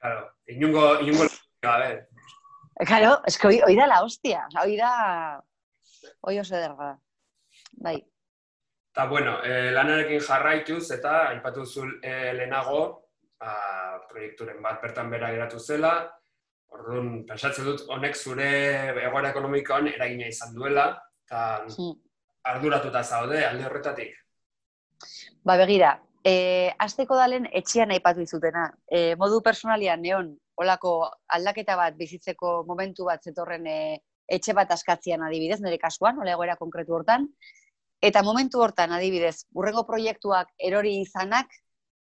Claro, 0.00 0.32
inungo, 0.46 1.00
inungo, 1.00 1.24
a 1.62 1.78
ver. 1.78 2.08
Claro, 2.74 3.22
es 3.24 3.38
que 3.38 3.46
hoy, 3.46 3.76
da 3.76 3.86
la 3.86 4.02
hostia, 4.02 4.46
o 4.48 4.50
sea, 4.50 4.62
hoy 4.62 4.76
da... 4.76 5.42
Hoy 6.20 6.38
oso 6.38 6.56
ederra. 6.56 6.98
Bai. 7.72 8.04
Eta, 8.90 9.06
bueno, 9.06 9.38
eh, 9.44 9.70
lanarekin 9.72 10.20
jarraituz 10.20 10.90
eta 10.90 11.28
aipatu 11.28 11.64
zul 11.66 11.98
eh, 12.02 12.32
lehenago, 12.34 13.10
ba, 13.38 13.54
proiekturen 14.10 14.60
bat 14.62 14.82
bertan 14.82 15.10
bera 15.10 15.30
geratu 15.30 15.60
zela, 15.60 15.92
orduan, 16.74 17.10
pensatzen 17.28 17.68
dut, 17.68 17.84
honek 17.92 18.16
zure 18.16 18.48
egoera 18.90 19.30
ekonomikoan 19.30 19.90
eragina 19.92 20.30
izan 20.32 20.54
duela, 20.54 20.88
eta 21.26 21.42
hmm. 21.66 21.94
arduratuta 22.54 23.02
zaude 23.04 23.44
alde 23.44 23.66
horretatik. 23.68 24.16
Ba, 25.46 25.56
begira, 25.60 25.92
e, 26.26 26.72
azteko 26.82 27.18
dalen 27.18 27.46
etxean 27.60 27.92
aipatu 27.94 28.24
izutena. 28.24 28.66
E, 28.90 29.14
modu 29.20 29.40
personalian, 29.44 30.02
neon, 30.02 30.32
olako 30.56 30.96
aldaketa 31.36 31.76
bat 31.78 31.96
bizitzeko 31.98 32.62
momentu 32.68 33.06
bat 33.10 33.22
zetorren 33.22 33.66
e, 33.70 33.78
etxe 34.26 34.56
bat 34.56 34.72
askatzian 34.74 35.22
adibidez, 35.22 35.60
nire 35.62 35.78
kasuan, 35.78 36.18
ola 36.22 36.34
egoera 36.34 36.56
konkretu 36.58 36.96
hortan. 36.96 37.28
Eta 38.02 38.22
momentu 38.26 38.60
hortan 38.62 38.92
adibidez, 38.92 39.46
burrengo 39.54 39.86
proiektuak 39.88 40.50
erori 40.70 40.98
izanak, 41.04 41.52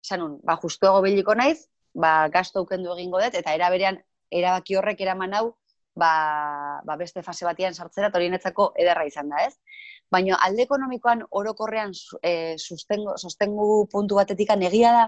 sanun, 0.03 0.39
ba, 0.43 0.57
justu 0.61 0.87
ego 0.89 1.03
biliko 1.05 1.35
naiz, 1.35 1.67
ba, 1.93 2.29
gazto 2.33 2.63
ukendu 2.63 2.95
egingo 2.95 3.21
dut, 3.21 3.35
eta 3.39 3.53
eraberean, 3.55 3.99
erabaki 4.39 4.77
horrek 4.79 5.01
eraman 5.05 5.33
hau, 5.37 5.45
ba, 5.95 6.81
ba 6.85 6.97
beste 6.97 7.23
fase 7.23 7.45
batian 7.45 7.73
sartzera, 7.73 8.09
eta 8.09 8.17
hori 8.17 8.31
ederra 8.81 9.05
izan 9.05 9.29
da, 9.29 9.45
ez? 9.45 9.53
Baina 10.11 10.37
alde 10.45 10.63
ekonomikoan 10.63 11.23
orokorrean 11.31 11.93
e, 12.21 12.57
sustengo, 12.57 13.17
sostengu 13.17 13.87
puntu 13.91 14.15
batetik 14.15 14.49
egia 14.49 14.91
da, 14.91 15.07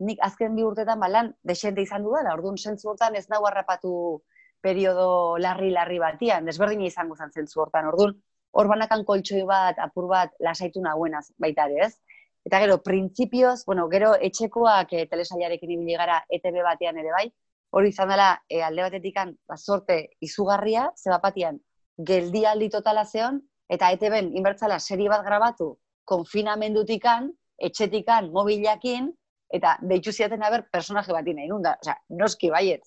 nik 0.00 0.18
azken 0.22 0.54
bi 0.54 0.62
urtetan 0.62 1.00
balan 1.00 1.32
desente 1.42 1.82
izan 1.82 2.02
du 2.02 2.10
da, 2.10 2.34
orduan 2.34 2.56
zentzu 2.56 2.90
hortan 2.90 3.14
ez 3.16 3.28
nahu 3.28 3.46
harrapatu 3.46 4.22
periodo 4.60 5.36
larri-larri 5.38 5.98
batian, 5.98 6.44
desberdin 6.44 6.82
izango 6.82 7.16
zen 7.16 7.30
zentzu 7.30 7.60
hortan, 7.60 7.86
orduan 7.86 8.14
hor 8.52 8.68
banakan 8.68 9.04
koltsoi 9.04 9.44
bat, 9.46 9.78
apur 9.78 10.08
bat, 10.08 10.32
lasaitu 10.40 10.82
nahuenaz 10.82 11.26
baita 11.38 11.66
ere, 11.70 11.86
ez? 11.86 12.20
Eta 12.44 12.60
gero, 12.60 12.78
printzipioz, 12.84 13.64
bueno, 13.66 13.86
gero 13.88 14.12
etxekoak 14.28 14.92
e, 14.92 15.06
telesailarekin 15.10 15.70
ibili 15.76 15.96
gara 15.96 16.20
ETB 16.28 16.60
batean 16.66 16.98
ere 17.00 17.12
bai, 17.14 17.26
hori 17.74 17.90
izan 17.90 18.10
dela 18.12 18.28
e, 18.48 18.62
alde 18.62 18.86
batetikan, 18.86 19.34
ba, 19.48 19.56
sorte 19.58 19.98
izugarria, 20.22 20.88
zeba 20.96 21.18
batian, 21.22 21.58
geldialdi 21.98 22.70
totala 22.70 23.04
zeon, 23.04 23.40
eta 23.70 23.90
ETB-en 23.96 24.30
inbertzala 24.38 24.78
serie 24.78 25.10
bat 25.10 25.24
grabatu 25.26 25.74
konfinamendutikan, 26.08 27.30
etxetikan, 27.68 28.30
mobilakin, 28.34 29.10
eta 29.54 29.76
deitzu 29.90 30.12
ziaten 30.12 30.42
haber 30.42 30.66
personaje 30.72 31.14
bat 31.14 31.26
ina 31.30 31.44
inunda, 31.46 31.76
osea, 31.82 31.96
noski 32.20 32.50
baiet. 32.52 32.84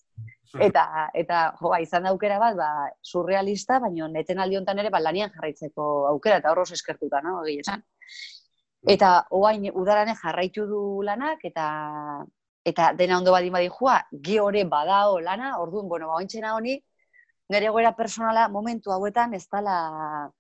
Eta, 0.64 0.84
eta 1.18 1.42
jo, 1.60 1.72
ba, 1.74 1.82
izan 1.84 2.08
aukera 2.08 2.38
bat, 2.40 2.56
ba, 2.56 2.70
surrealista, 3.04 3.82
baina 3.84 4.08
neten 4.12 4.40
aldi 4.40 4.60
honetan 4.60 4.80
ere, 4.84 4.92
ba, 4.94 5.02
lanian 5.04 5.34
jarraitzeko 5.34 6.08
aukera, 6.14 6.40
eta 6.42 6.54
horroz 6.54 6.72
eskertuta, 6.78 7.22
no, 7.26 7.42
esan. 7.52 7.84
Eta, 8.88 9.12
oain, 9.36 9.68
udarane 9.74 10.16
jarraitu 10.16 10.68
du 10.70 10.82
lanak, 11.04 11.44
eta 11.50 11.68
eta 12.68 12.92
dena 13.00 13.18
ondo 13.22 13.32
badi 13.32 13.50
badi 13.54 13.70
joa, 13.72 14.02
geore 14.12 14.66
badao 14.68 15.20
lana, 15.24 15.56
orduan, 15.62 15.88
bueno, 15.88 16.10
ba, 16.12 16.20
honi, 16.54 16.76
nire 17.50 17.70
goera 17.70 17.94
personala 17.96 18.50
momentu 18.50 18.92
hauetan 18.92 19.34
ez 19.34 19.46
dala 19.48 20.32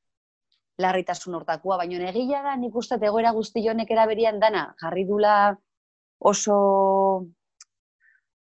larritasun 0.77 1.37
hortakoa, 1.39 1.77
baina 1.77 2.09
egia 2.09 2.43
da 2.43 2.55
nik 2.55 2.75
uste 2.75 2.99
egoera 3.01 3.31
guzti 3.31 3.63
jonek 3.65 3.91
eraberian 3.91 4.39
dana, 4.39 4.73
jarri 4.81 5.05
dula 5.05 5.55
oso, 6.19 6.57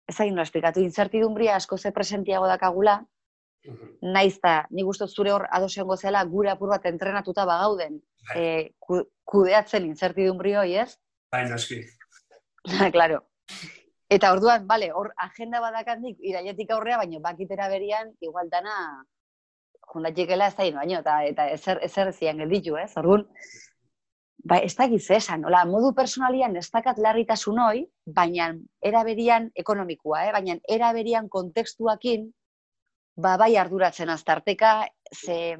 ez 0.08 0.16
hain 0.20 0.38
esplikatu, 0.38 0.80
incertidumbria 0.80 1.56
asko 1.56 1.78
ze 1.78 1.92
presentiago 1.92 2.46
dakagula, 2.50 2.98
naiz 4.02 4.36
da, 4.42 4.66
nik 4.70 4.86
uste 4.86 5.06
zure 5.06 5.32
hor 5.32 5.46
adosean 5.50 5.86
gozela 5.86 6.24
gure 6.24 6.50
apur 6.50 6.74
bat 6.74 6.84
entrenatuta 6.86 7.46
bagauden, 7.46 8.00
e, 8.34 8.74
kudeatzen 9.24 9.86
incertidumbri 9.86 10.54
hoi, 10.58 10.74
ez? 10.82 10.90
Bai, 11.32 11.46
noski. 11.50 11.80
claro. 12.96 13.22
Eta 14.08 14.30
orduan, 14.32 14.66
vale, 14.70 14.92
hor 14.94 15.10
agenda 15.18 15.60
badakandik 15.60 16.18
iraietik 16.22 16.70
aurrea, 16.70 16.98
baina 17.00 17.18
bakitera 17.22 17.68
berian, 17.68 18.12
igual 18.22 18.50
dana 18.50 18.74
jundatikela 19.92 20.46
ez 20.46 20.54
da 20.54 20.66
baino, 20.76 21.00
eta, 21.00 21.16
eta 21.26 21.48
ezer, 21.50 21.80
ezer 21.82 22.12
zian 22.12 22.38
gelditu, 22.38 22.76
ez? 22.78 22.92
Orduan, 22.96 23.26
ba, 24.46 24.58
ez 24.62 24.74
da 24.78 24.86
esan, 25.16 25.44
hola, 25.44 25.64
modu 25.66 25.92
personalian 25.94 26.56
ez 26.56 26.68
dakat 26.70 26.98
larritasun 26.98 27.58
hoi, 27.58 27.84
baina 28.06 28.52
eraberian 28.80 29.50
ekonomikoa, 29.54 30.26
eh? 30.26 30.32
baina 30.32 30.58
eraberian 30.68 31.28
kontekstuakin, 31.28 32.30
ba, 33.16 33.36
bai 33.36 33.56
arduratzen 33.56 34.10
aztarteka, 34.10 34.86
ze 35.12 35.56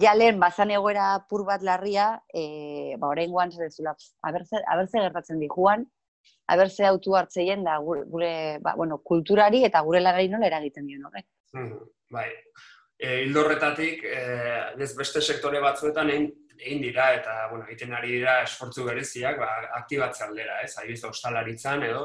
ja 0.00 0.14
lehen 0.14 0.38
bazan 0.38 0.70
egoera 0.70 1.26
pur 1.28 1.44
bat 1.44 1.62
larria, 1.66 2.20
e, 2.32 2.94
ba, 2.96 3.08
orain 3.08 3.30
guan 3.30 3.50
zer 3.50 3.66
dezula, 3.66 3.96
abertze, 4.22 4.62
abertze 4.70 5.02
gertatzen 5.02 5.40
di 5.42 5.48
juan, 5.50 5.86
abertze 6.50 6.86
autu 6.86 7.14
hartzeien 7.16 7.64
da 7.64 7.78
gure, 7.78 8.04
gure 8.10 8.32
ba, 8.62 8.74
bueno, 8.76 8.98
kulturari 8.98 9.64
eta 9.68 9.82
gure 9.86 10.02
lagari 10.02 10.28
nola 10.28 10.48
eragiten 10.50 10.86
dio, 10.86 10.98
no? 10.98 11.10
Mm, 11.54 11.80
bai, 12.10 12.28
e, 12.98 13.22
hildorretatik, 13.24 14.04
e, 14.04 14.86
beste 14.98 15.22
sektore 15.22 15.60
batzuetan 15.62 16.10
egin, 16.10 16.30
egin 16.60 16.82
dira 16.82 17.10
eta 17.16 17.36
bueno, 17.50 17.64
egiten 17.68 17.94
ari 17.96 18.16
dira 18.18 18.40
esfortzu 18.44 18.84
bereziak 18.88 19.38
ba, 19.40 19.50
aktibatze 19.80 20.26
aldera, 20.26 20.60
ez? 20.64 20.74
Aibiz, 20.82 21.02
ostalaritzan 21.08 21.86
edo, 21.88 22.04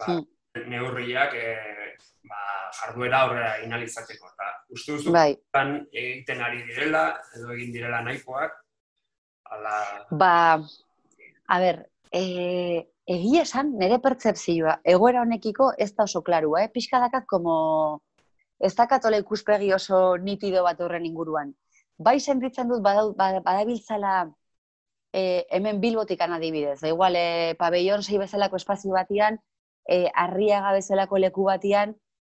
ba, 0.00 0.10
hmm. 0.10 0.66
neurriak 0.72 1.36
e, 1.38 1.54
ba, 2.28 2.42
jarduera 2.80 3.22
aurrera 3.24 3.54
inalizateko. 3.64 4.32
Eta 4.34 4.50
uste 4.74 4.98
duzu, 4.98 5.14
bai. 5.14 5.30
egiten 5.92 6.42
ari 6.42 6.64
direla, 6.68 7.06
edo 7.38 7.54
egin 7.56 7.72
direla 7.72 8.02
nahikoak, 8.04 8.58
ala... 9.56 9.78
Ba, 10.10 10.34
a 11.46 11.60
ber, 11.62 11.84
e, 12.12 12.24
egia 13.06 13.42
esan, 13.42 13.74
nire 13.78 13.98
pertsepzioa, 14.00 14.78
egoera 14.84 15.22
honekiko 15.22 15.72
ez 15.78 15.92
da 15.94 16.04
oso 16.04 16.22
klarua, 16.22 16.64
eh? 16.64 16.70
Pixka 16.72 17.00
dakat, 17.02 17.26
como 17.26 18.02
ez 18.60 18.74
dakatola 18.76 19.18
ikuspegi 19.20 19.72
oso 19.76 20.16
nitido 20.16 20.62
bat 20.64 20.80
horren 20.80 21.06
inguruan. 21.06 21.52
Bai 21.98 22.18
sentitzen 22.20 22.68
dut 22.68 22.82
badabiltzala 22.82 24.14
e, 25.12 25.44
hemen 25.50 25.80
bilbotikan 25.80 26.32
adibidez. 26.32 26.80
Da 26.80 26.88
igual, 26.88 27.16
e, 27.16 27.54
pabellon 27.58 28.02
zei 28.02 28.18
bezalako 28.18 28.56
espazio 28.56 28.96
batian, 28.96 29.38
e, 29.88 30.08
arriaga 30.14 30.72
bezalako 30.74 31.20
leku 31.20 31.44
batian, 31.50 31.94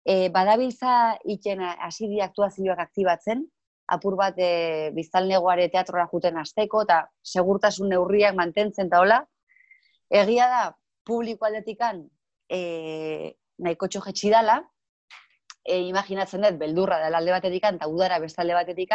e, 0.05 0.29
badabiltza 0.31 1.19
iten 1.25 1.63
asidi 1.63 2.21
aktuazioak 2.25 2.81
aktibatzen, 2.81 3.45
apur 3.87 4.17
bat 4.17 4.39
e, 4.41 4.91
biztalnegoare 4.97 5.69
teatrora 5.69 6.09
juten 6.11 6.41
azteko, 6.41 6.83
eta 6.89 7.05
segurtasun 7.23 7.93
neurriak 7.93 8.35
mantentzen 8.35 8.89
eta 8.89 9.05
hola. 9.05 9.23
Egia 10.11 10.49
da, 10.49 10.63
publiko 11.05 11.47
aldetikan 11.47 12.05
e, 12.51 13.35
nahiko 13.59 13.89
txojetxi 13.89 14.31
dala, 14.33 14.59
e, 15.65 15.81
imaginatzen 15.89 16.45
dut, 16.45 16.59
beldurra 16.61 17.01
dela 17.05 17.21
alde 17.21 17.35
batetik 17.37 17.65
eta 17.71 17.89
udara 17.89 18.19
beste 18.21 18.43
alde 18.43 18.55
batetik 18.55 18.93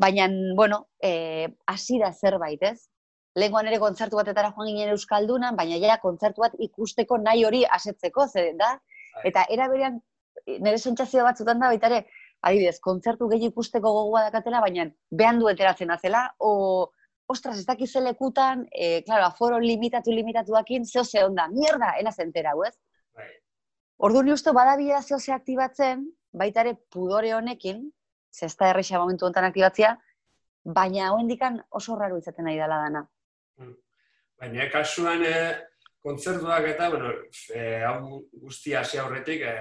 Baina, 0.00 0.30
bueno, 0.56 0.88
e, 1.02 1.48
hasi 1.66 1.98
da 1.98 2.12
zerbait, 2.12 2.62
ez? 2.62 2.88
Lehenkoan 3.36 3.66
ere 3.68 3.78
kontzertu 3.78 4.16
batetara 4.16 4.50
joan 4.54 4.70
ginen 4.70 4.94
Euskaldunan, 4.94 5.56
baina 5.56 5.76
ja 5.76 5.98
kontzertu 6.00 6.40
bat 6.40 6.54
ikusteko 6.58 7.18
nahi 7.18 7.44
hori 7.44 7.64
asetzeko, 7.68 8.26
zer 8.26 8.54
da? 8.56 8.78
Bai. 9.14 9.26
Eta 9.28 9.44
era 9.50 9.68
berean, 9.68 10.00
nire 10.46 10.78
sentsazio 10.78 11.26
batzutan 11.26 11.60
da, 11.60 11.68
baita 11.68 11.90
ere, 11.90 12.06
adibidez, 12.40 12.78
kontzertu 12.80 13.28
gehi 13.28 13.50
ikusteko 13.50 13.92
gogoa 13.92 14.24
dakatela, 14.30 14.62
baina 14.64 14.88
behan 15.10 15.38
du 15.38 15.50
eteratzen 15.52 15.90
azela, 15.90 16.24
o, 16.38 16.90
ostras, 17.30 17.58
ez 17.60 17.66
dakiz 17.66 17.90
elekutan, 18.00 18.64
e, 18.74 19.02
claro, 19.06 19.28
aforo 19.28 19.60
limitatu, 19.62 20.10
limitatu 20.14 20.56
dakin, 20.56 20.86
zeo 20.86 21.04
ze 21.04 21.22
onda, 21.24 21.46
mierda, 21.48 21.92
ena 22.00 22.12
zentera, 22.12 22.54
ez? 22.66 22.74
Bai. 23.14 23.28
Ordu 24.08 24.22
ni 24.26 24.32
uste 24.32 24.52
badabia 24.56 25.02
ze 25.02 25.32
aktibatzen, 25.32 26.06
baita 26.32 26.64
ere 26.64 26.74
pudore 26.90 27.34
honekin, 27.34 27.90
ze 28.32 28.46
ez 28.46 28.56
da 28.56 28.70
erresa 28.70 28.98
momentu 28.98 29.26
honetan 29.26 29.44
aktibatzea, 29.44 29.96
baina 30.64 31.12
hoendikan 31.12 31.62
oso 31.70 31.96
raro 31.96 32.18
izaten 32.18 32.44
nahi 32.44 32.58
dela 32.58 32.82
dana. 32.84 33.06
Mm. 33.58 33.76
Baina 34.40 34.68
kasuan 34.72 35.22
e, 35.24 35.34
kontzertuak 36.02 36.66
eta, 36.72 36.90
bueno, 36.90 37.12
e, 37.54 37.82
hau 37.84 38.22
guztia 38.42 38.80
hasi 38.80 38.98
aurretik, 38.98 39.42
e, 39.42 39.54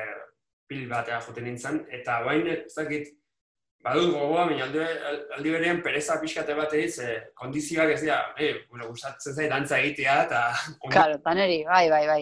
pil 0.70 0.88
batea 0.90 1.22
joten 1.26 1.50
nintzen, 1.50 1.84
eta 2.00 2.22
bain, 2.26 2.48
ez 2.48 2.74
dakit, 2.76 3.14
badut 3.84 4.12
gogoa, 4.14 4.46
baina 4.50 4.66
aldi, 4.66 4.82
aldi 5.38 5.54
berean 5.54 5.80
pereza 5.84 6.18
pixkate 6.22 6.56
bat 6.58 6.74
egitz, 6.76 7.00
e, 7.04 7.16
kondizioak 7.40 7.94
ez 7.94 8.02
dira, 8.04 8.20
e, 8.36 8.52
bueno, 8.68 8.90
gustatzen 8.92 9.36
zait 9.36 9.52
dantza 9.52 9.80
egitea, 9.80 10.18
eta... 10.28 10.44
Claro, 10.96 11.20
taneri, 11.26 11.62
bai, 11.68 11.86
bai, 11.94 12.04
bai. 12.10 12.22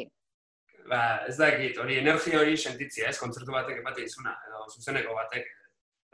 Ba, 0.87 1.01
ez 1.27 1.35
dakit, 1.39 1.79
hori 1.83 1.97
energia 1.99 2.39
hori 2.39 2.55
sentitzia, 2.57 3.09
ez, 3.09 3.17
kontzertu 3.19 3.55
batek 3.55 3.81
bate 3.85 4.05
izuna, 4.05 4.35
edo 4.47 4.67
zuzeneko 4.71 5.17
batek, 5.17 5.49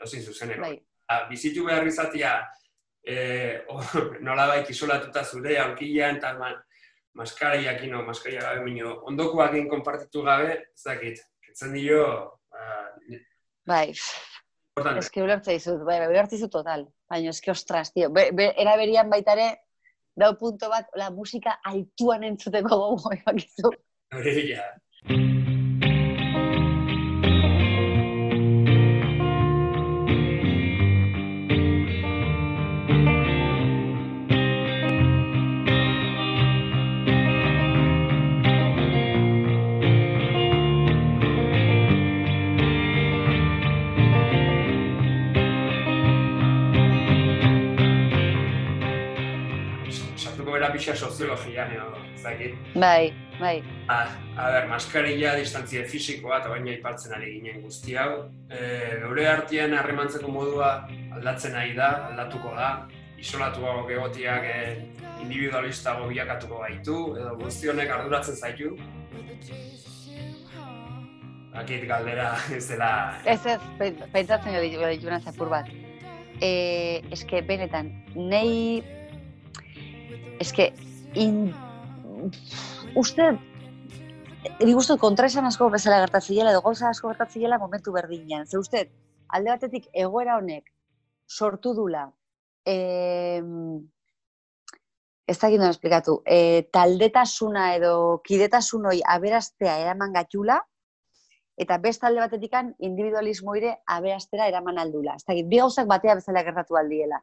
ezin 0.08 0.24
zuzeneko. 0.24 0.64
Bai. 0.66 0.78
Ba, 1.12 1.24
bizitu 1.30 1.68
behar 1.68 1.88
izatea, 1.92 2.36
e, 3.14 3.18
nola 4.24 4.48
baik 4.54 4.72
isolatuta 4.72 5.26
zure, 5.28 5.58
aurkilean, 5.60 6.22
eta 6.22 6.38
ma, 6.40 6.54
maskariak 7.20 7.84
ino, 7.86 8.02
maskaria 8.08 8.42
gabe 8.48 8.64
minio, 8.66 8.96
ondokoak 9.12 9.60
konpartitu 9.70 10.24
gabe, 10.26 10.56
ez 10.72 10.86
dakit, 10.88 11.20
ketzen 11.44 11.76
dio... 11.76 12.06
Uh, 12.54 13.20
bai, 13.70 13.92
Ez 14.82 15.10
que 15.14 15.22
ulertza 15.22 15.54
izut, 15.54 15.84
bai, 15.86 16.00
bai, 16.02 16.10
ulertza 16.10 16.36
izut 16.36 16.52
total. 16.54 16.88
Baina, 17.10 17.34
que 17.46 17.52
ostras, 17.54 17.94
tio. 17.94 18.10
Be, 18.10 18.30
be, 18.34 18.50
era 18.58 18.76
berian 18.80 19.10
baitare, 19.10 19.50
dau 20.18 20.34
punto 20.40 20.70
bat, 20.74 20.90
la 20.98 21.12
musika 21.14 21.60
altuan 21.64 22.26
entzuteko 22.32 22.82
gogo, 22.86 23.14
ebakizu. 23.20 23.76
Hore, 24.18 24.38
ja. 24.50 24.66
Pixa 50.74 50.96
soziologian 50.96 51.72
edo, 51.76 52.00
zakit. 52.18 52.56
Bai, 52.76 53.14
bai. 53.40 53.56
A, 53.92 54.00
a 54.38 54.50
ber, 54.56 54.68
maskarilla, 54.72 55.36
distantzia 55.40 55.86
fisikoa, 55.90 56.40
eta 56.42 56.52
baina 56.54 56.74
aipatzen 56.74 57.14
ari 57.18 57.38
ginen 57.38 57.62
guzti 57.66 57.98
hau. 58.00 58.26
E, 58.50 58.64
geure 59.04 59.28
artean 59.30 59.76
harremantzeko 59.78 60.32
modua 60.34 60.74
aldatzen 61.16 61.56
ari 61.60 61.76
da, 61.78 61.92
aldatuko 62.10 62.56
da. 62.58 62.72
Isolatuago 63.24 63.86
egotiak 63.92 64.50
e, 64.50 64.58
individualistago 65.24 66.10
biakatuko 66.10 66.64
gaitu, 66.66 66.98
edo 67.20 67.38
guzti 67.44 67.72
honek 67.72 67.94
arduratzen 67.98 68.36
zaitu. 68.36 68.74
Akit 71.54 71.86
galdera 71.88 72.34
ez 72.58 72.66
dela... 72.72 72.90
Ez 73.30 73.40
ez, 73.46 73.62
pentsatzen 74.12 74.58
jo 74.58 74.66
dituna 74.66 75.22
zapur 75.22 75.54
bat. 75.54 75.70
E, 76.42 76.50
eske, 77.14 77.44
benetan, 77.46 77.94
nei 78.18 78.82
eske, 80.40 80.74
in... 81.16 81.54
uste, 82.96 83.32
nik 84.64 84.78
uste 84.78 84.98
kontraesan 85.02 85.46
asko 85.50 85.70
bezala 85.74 86.02
gertatzen 86.04 86.48
edo 86.48 86.62
gauza 86.62 86.90
asko 86.90 87.12
gertatzen 87.12 87.60
momentu 87.60 87.92
berdinean. 87.92 88.46
Ze 88.48 88.58
uste, 88.58 88.90
alde 89.30 89.50
batetik 89.50 89.88
egoera 89.94 90.38
honek 90.38 90.70
sortu 91.28 91.74
dula, 91.74 92.12
e, 92.66 93.42
ez 95.28 95.38
da 95.40 95.50
ginduen 95.50 95.72
esplikatu, 95.72 96.22
e, 96.26 96.68
taldetasuna 96.72 97.74
edo 97.76 98.22
kidetasunoi 98.28 99.00
aberastea 99.16 99.78
eraman 99.80 100.14
gatxula, 100.14 100.60
eta 101.58 101.78
best 101.78 102.04
alde 102.04 102.20
batetikan 102.20 102.74
individualismo 102.80 103.56
ire 103.56 103.78
aberastera 103.86 104.48
eraman 104.50 104.80
aldula. 104.82 105.16
Ez 105.16 105.24
da, 105.26 105.34
bi 105.36 105.62
gauzak 105.62 105.88
batea 105.88 106.18
bezala 106.20 106.44
gertatu 106.44 106.78
aldiela. 106.80 107.22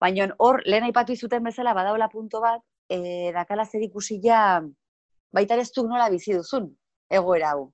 Baina 0.00 0.28
hor, 0.38 0.62
lehen 0.64 0.86
aipatu 0.88 1.12
izuten 1.12 1.44
bezala, 1.44 1.74
badaula 1.76 2.08
punto 2.08 2.40
bat, 2.40 2.62
e, 2.88 3.32
dakala 3.36 3.66
zer 3.66 3.82
ikusi 3.84 4.20
ja, 4.24 4.60
baita 5.32 5.56
ez 5.56 5.70
nola 5.76 6.08
bizi 6.10 6.32
duzun, 6.32 6.70
egoera 7.10 7.52
hau. 7.52 7.72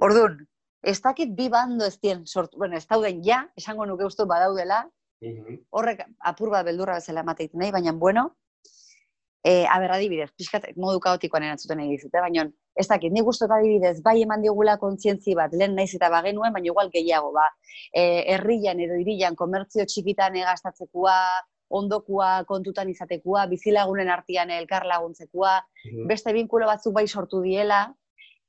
Orduan, 0.00 0.38
ez 0.82 1.00
dakit 1.00 1.34
bi 1.34 1.48
bando 1.48 1.86
ez 1.86 1.98
dien 2.00 2.26
sortu, 2.26 2.58
bueno, 2.58 2.76
ez 2.76 2.86
dauden 2.86 3.22
ja, 3.24 3.46
esango 3.56 3.86
nuke 3.86 4.04
uste 4.04 4.24
badaudela, 4.24 4.84
horrek 5.70 6.04
apur 6.20 6.50
bat 6.50 6.66
beldurra 6.66 6.98
bezala 7.00 7.22
emateiten 7.24 7.58
nahi, 7.60 7.72
baina 7.72 7.92
bueno, 7.92 8.34
e, 9.44 9.64
aberra 9.70 9.96
dibidez, 9.98 10.30
pixkat 10.36 10.68
modu 10.76 11.00
kaotikoan 11.00 11.46
erantzuten 11.48 11.80
nahi 11.80 11.96
dizute, 11.96 12.20
baina 12.20 12.44
ez 12.76 12.86
dakit, 12.90 13.12
nik 13.12 13.26
uste 13.30 13.46
adibidez, 13.48 14.00
bai 14.02 14.16
eman 14.22 14.42
digula 14.42 14.76
kontzientzi 14.80 15.34
bat, 15.38 15.52
lehen 15.54 15.76
naiz 15.78 15.92
eta 15.94 16.10
bagenuen, 16.10 16.52
baina 16.52 16.70
igual 16.72 16.90
gehiago, 16.92 17.32
ba, 17.32 17.48
e, 17.92 18.24
herrian 18.34 18.80
edo 18.80 18.98
irian, 19.00 19.36
komertzio 19.38 19.86
txikitan 19.86 20.36
egastatzekoa, 20.42 21.18
ondokua 21.70 22.44
kontutan 22.48 22.88
izatekua, 22.88 23.46
bizilagunen 23.50 24.10
artean 24.10 24.50
elkar 24.50 24.86
laguntzekua, 24.86 25.58
mhm. 25.84 26.08
beste 26.08 26.32
binkulo 26.32 26.66
batzuk 26.66 26.94
bai 26.94 27.06
sortu 27.08 27.42
diela, 27.42 27.86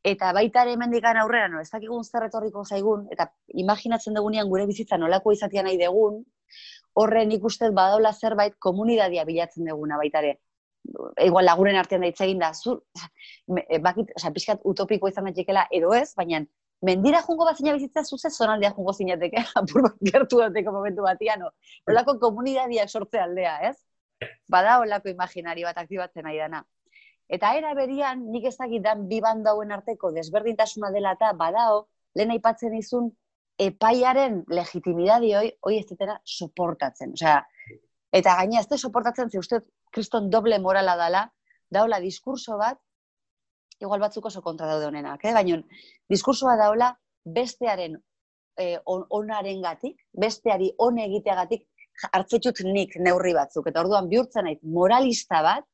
eta 0.05 0.31
baita 0.37 0.63
ere 0.63 0.75
mendikan 0.77 1.17
aurrera, 1.17 1.49
no, 1.49 1.61
ez 1.61 1.69
dakigun 1.71 2.03
zer 2.03 2.27
etorriko 2.27 2.63
zaigun, 2.65 3.07
eta 3.11 3.29
imaginatzen 3.57 4.13
dugunean 4.13 4.49
gure 4.49 4.67
bizitza 4.69 4.99
nolako 5.01 5.33
izatea 5.33 5.63
nahi 5.65 5.79
dugun, 5.81 6.21
horren 7.01 7.31
ikustez 7.35 7.71
badaula 7.73 8.13
zerbait 8.13 8.55
komunidadia 8.59 9.25
bilatzen 9.25 9.65
duguna 9.71 9.97
baita 9.97 10.21
ere. 10.21 10.37
Igual 11.25 11.47
lagunen 11.49 11.79
artean 11.79 12.03
da 12.05 12.11
egin 12.11 12.43
da, 12.43 12.51
zu, 12.53 12.77
bakit, 13.81 14.11
oza, 14.15 14.29
pixkat 14.35 14.61
utopiko 14.63 15.09
izan 15.09 15.25
daitekela 15.25 15.65
edo 15.73 15.95
ez, 15.97 16.11
baina 16.15 16.43
mendira 16.85 17.21
jungo 17.25 17.47
bat 17.47 17.57
zina 17.57 17.73
bizitza 17.73 18.03
zuze 18.03 18.29
zonaldea 18.29 18.71
jungo 18.77 18.93
zinateke, 18.93 19.43
apur 19.61 19.87
bat 19.87 19.97
gertu 20.11 20.39
dateko 20.43 20.73
momentu 20.75 21.05
batian, 21.07 21.43
no? 21.45 21.51
Olako 21.89 22.17
komunidadia 22.21 22.87
sortze 22.87 23.21
aldea, 23.23 23.57
ez? 23.69 24.29
Bada 24.51 24.79
olako 24.83 25.09
imaginari 25.11 25.65
bat 25.67 25.77
aktibatzen 25.81 26.27
nahi 26.27 26.39
dana. 26.43 26.63
Eta 27.35 27.55
era 27.57 27.73
berian, 27.73 28.21
nik 28.31 28.45
ez 28.45 28.55
dan 28.83 29.07
bi 29.09 29.19
bandauen 29.21 29.71
arteko 29.71 30.11
desberdintasuna 30.11 30.91
dela 30.91 31.15
eta 31.17 31.33
badao, 31.33 31.87
lehen 32.15 32.31
aipatzen 32.31 32.75
izun, 32.77 33.09
epaiaren 33.59 34.43
legitimidadi 34.47 35.33
hoi, 35.33 35.49
hoi 35.61 35.77
ez 35.79 35.85
dutena 35.89 36.19
soportatzen. 36.23 37.13
Osea, 37.17 37.39
eta 38.13 38.35
gaina 38.35 38.59
ez 38.59 38.79
soportatzen, 38.79 39.29
ze 39.29 39.39
uste 39.39 39.61
kriston 39.91 40.29
doble 40.29 40.59
morala 40.59 40.95
dela, 40.99 41.29
daula 41.71 41.99
diskurso 41.99 42.57
bat, 42.57 42.77
igual 43.81 43.99
batzuk 43.99 44.25
oso 44.25 44.41
kontra 44.41 44.67
daude 44.67 44.87
honenak, 44.87 45.23
eh? 45.25 45.33
baina 45.33 45.59
diskursoa 46.09 46.55
daola 46.57 46.91
bestearen 47.25 47.97
eh, 48.57 48.77
onaren 48.85 49.61
gatik, 49.61 49.97
besteari 50.13 50.71
on 50.79 50.99
egiteagatik 51.03 51.65
hartzetut 52.11 52.59
nik 52.67 52.95
neurri 52.99 53.33
batzuk. 53.35 53.67
Eta 53.67 53.81
orduan 53.83 54.09
bihurtzen 54.11 54.47
naiz 54.47 54.59
moralista 54.63 55.41
bat, 55.43 55.65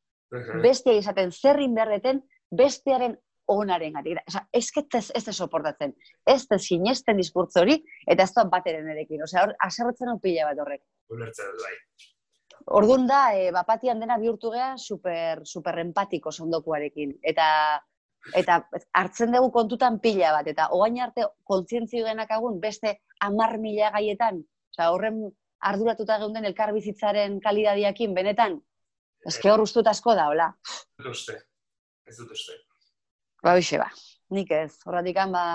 bestea 0.64 0.98
izaten 0.98 1.32
zerrin 1.32 1.76
berreten, 1.76 2.22
bestearen 2.52 3.18
onaren 3.52 3.98
gatik. 3.98 4.22
Osa, 4.28 4.46
ez 4.54 4.70
ez, 4.78 5.12
ez 5.16 5.36
soportatzen. 5.36 5.94
Ez 6.26 6.48
da 6.48 6.58
sinesten 6.60 7.18
diskurtzo 7.18 7.62
hori, 7.62 7.82
eta 8.08 8.24
ez 8.24 8.34
da 8.34 8.46
bateren 8.46 8.90
erekin. 8.94 9.24
Osea, 9.24 9.44
hor, 9.44 9.56
aserretzen 9.60 10.10
hau 10.10 10.20
pila 10.20 10.48
bat 10.50 10.62
horrek. 10.64 10.82
Ulertzen 11.12 11.58
bai. 11.60 11.76
Orduan 12.78 13.08
da, 13.10 13.22
e, 13.34 13.50
bapatian 13.52 14.00
dena 14.00 14.18
bihurtu 14.22 14.52
geha 14.54 14.76
super, 14.78 15.42
super 15.46 15.80
empatiko 15.82 16.32
sondokuarekin. 16.32 17.18
Eta 17.24 17.48
eta 18.38 18.62
hartzen 18.94 19.34
dugu 19.34 19.52
kontutan 19.52 20.00
pila 20.00 20.32
bat, 20.38 20.48
eta 20.48 20.70
oain 20.78 21.00
arte 21.02 21.26
kontzientzio 21.44 22.06
denak 22.06 22.32
agun 22.32 22.60
beste 22.62 23.00
amar 23.20 23.58
mila 23.60 23.92
gaietan, 23.96 24.42
oza, 24.74 24.92
horren 24.94 25.24
arduratuta 25.62 26.18
geunden 26.22 26.46
elkar 26.46 26.74
bizitzaren 26.74 27.40
kalidadiakin, 27.42 28.14
benetan, 28.18 28.60
ezke 29.28 29.52
hor 29.52 29.66
ustut 29.66 29.88
asko 29.88 30.16
da, 30.18 30.30
hola? 30.34 30.50
Ez 30.66 31.06
dut 31.06 31.14
uste, 31.14 31.38
ez 32.10 32.18
dut 32.18 32.32
uste. 32.38 32.58
Ba, 33.42 33.56
bixe, 33.58 33.80
ba, 33.82 33.90
nik 34.38 34.52
ez, 34.54 34.74
horretik 34.86 35.18
ba, 35.34 35.46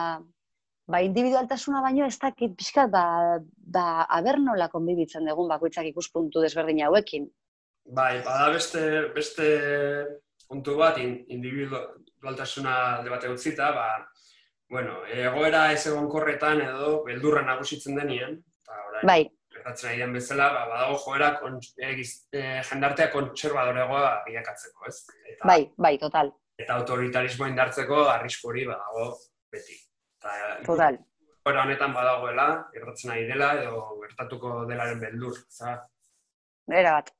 ba, 0.90 1.00
individualtasuna 1.06 1.82
baino 1.84 2.06
ez 2.06 2.18
dakit 2.18 2.54
pixkat, 2.58 2.90
ba, 2.90 3.38
ba, 3.56 3.88
aber 4.18 4.40
nola 4.42 4.68
konbibitzen 4.72 5.26
dugun 5.26 5.50
bakoitzak 5.50 5.86
ikuspuntu 5.92 6.42
desberdin 6.42 6.84
hauekin. 6.86 7.28
Bai, 7.86 8.22
bada 8.26 8.50
beste, 8.50 8.82
beste 9.14 9.46
puntu 10.48 10.76
bat, 10.78 10.98
individu, 10.98 11.78
dualtasuna 12.22 12.74
alde 12.96 13.10
bate 13.10 13.30
utzita, 13.30 13.70
ba, 13.72 13.86
bueno, 14.68 15.04
egoera 15.06 15.70
ez 15.72 15.86
egon 15.86 16.08
edo 16.08 17.04
beldurra 17.04 17.42
nagusitzen 17.42 17.96
denien, 17.96 18.38
eta 18.62 18.78
orain, 18.88 19.06
bai. 19.06 19.22
gertatzen 19.52 19.90
ari 19.90 19.98
den 19.98 20.12
bezala, 20.12 20.52
ba, 20.52 20.66
badago 20.68 20.98
joera 20.98 21.40
egiz, 21.90 22.28
e, 22.32 22.62
jendartea 22.62 23.10
kontserbadoregoa 23.12 24.22
bilakatzeko, 24.26 24.86
ez? 24.86 24.96
Eta, 25.32 25.46
bai, 25.46 25.72
bai, 25.76 25.98
total. 25.98 26.32
Eta 26.58 26.78
autoritarismo 26.80 27.46
indartzeko 27.46 28.06
arrisku 28.08 28.48
hori 28.48 28.64
badago 28.66 29.10
beti. 29.52 29.76
Eta, 30.18 30.62
total. 30.64 30.98
Hora 31.46 31.62
honetan 31.62 31.92
badagoela, 31.94 32.46
gertatzen 32.74 33.12
ari 33.14 33.26
dela, 33.28 33.52
edo 33.60 34.00
gertatuko 34.00 34.64
delaren 34.66 34.98
beldur, 35.00 35.36
za? 35.48 35.76
Era 36.66 36.96
bat. 36.98 37.12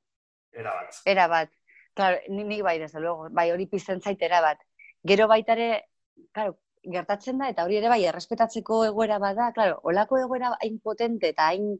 Era 0.53 0.73
bat. 0.75 1.03
Era 1.07 1.29
bat. 1.31 1.53
Claro, 1.97 2.19
ni, 2.29 2.45
ni 2.45 2.63
bai, 2.63 2.79
desde 2.79 3.01
luego, 3.01 3.29
bai, 3.31 3.51
hori 3.53 3.67
pizten 3.71 4.03
zait 4.03 4.23
era 4.23 4.41
bat. 4.43 4.66
Gero 5.09 5.27
baitare, 5.31 5.67
claro, 6.33 6.57
gertatzen 6.93 7.39
da, 7.39 7.49
eta 7.53 7.65
hori 7.67 7.79
ere 7.81 7.91
bai, 7.93 8.03
errespetatzeko 8.11 8.85
egoera 8.89 9.19
bada, 9.23 9.51
claro, 9.55 9.79
olako 9.91 10.19
egoera 10.23 10.53
hain 10.63 10.79
potente 10.83 11.31
eta 11.33 11.49
hain 11.53 11.73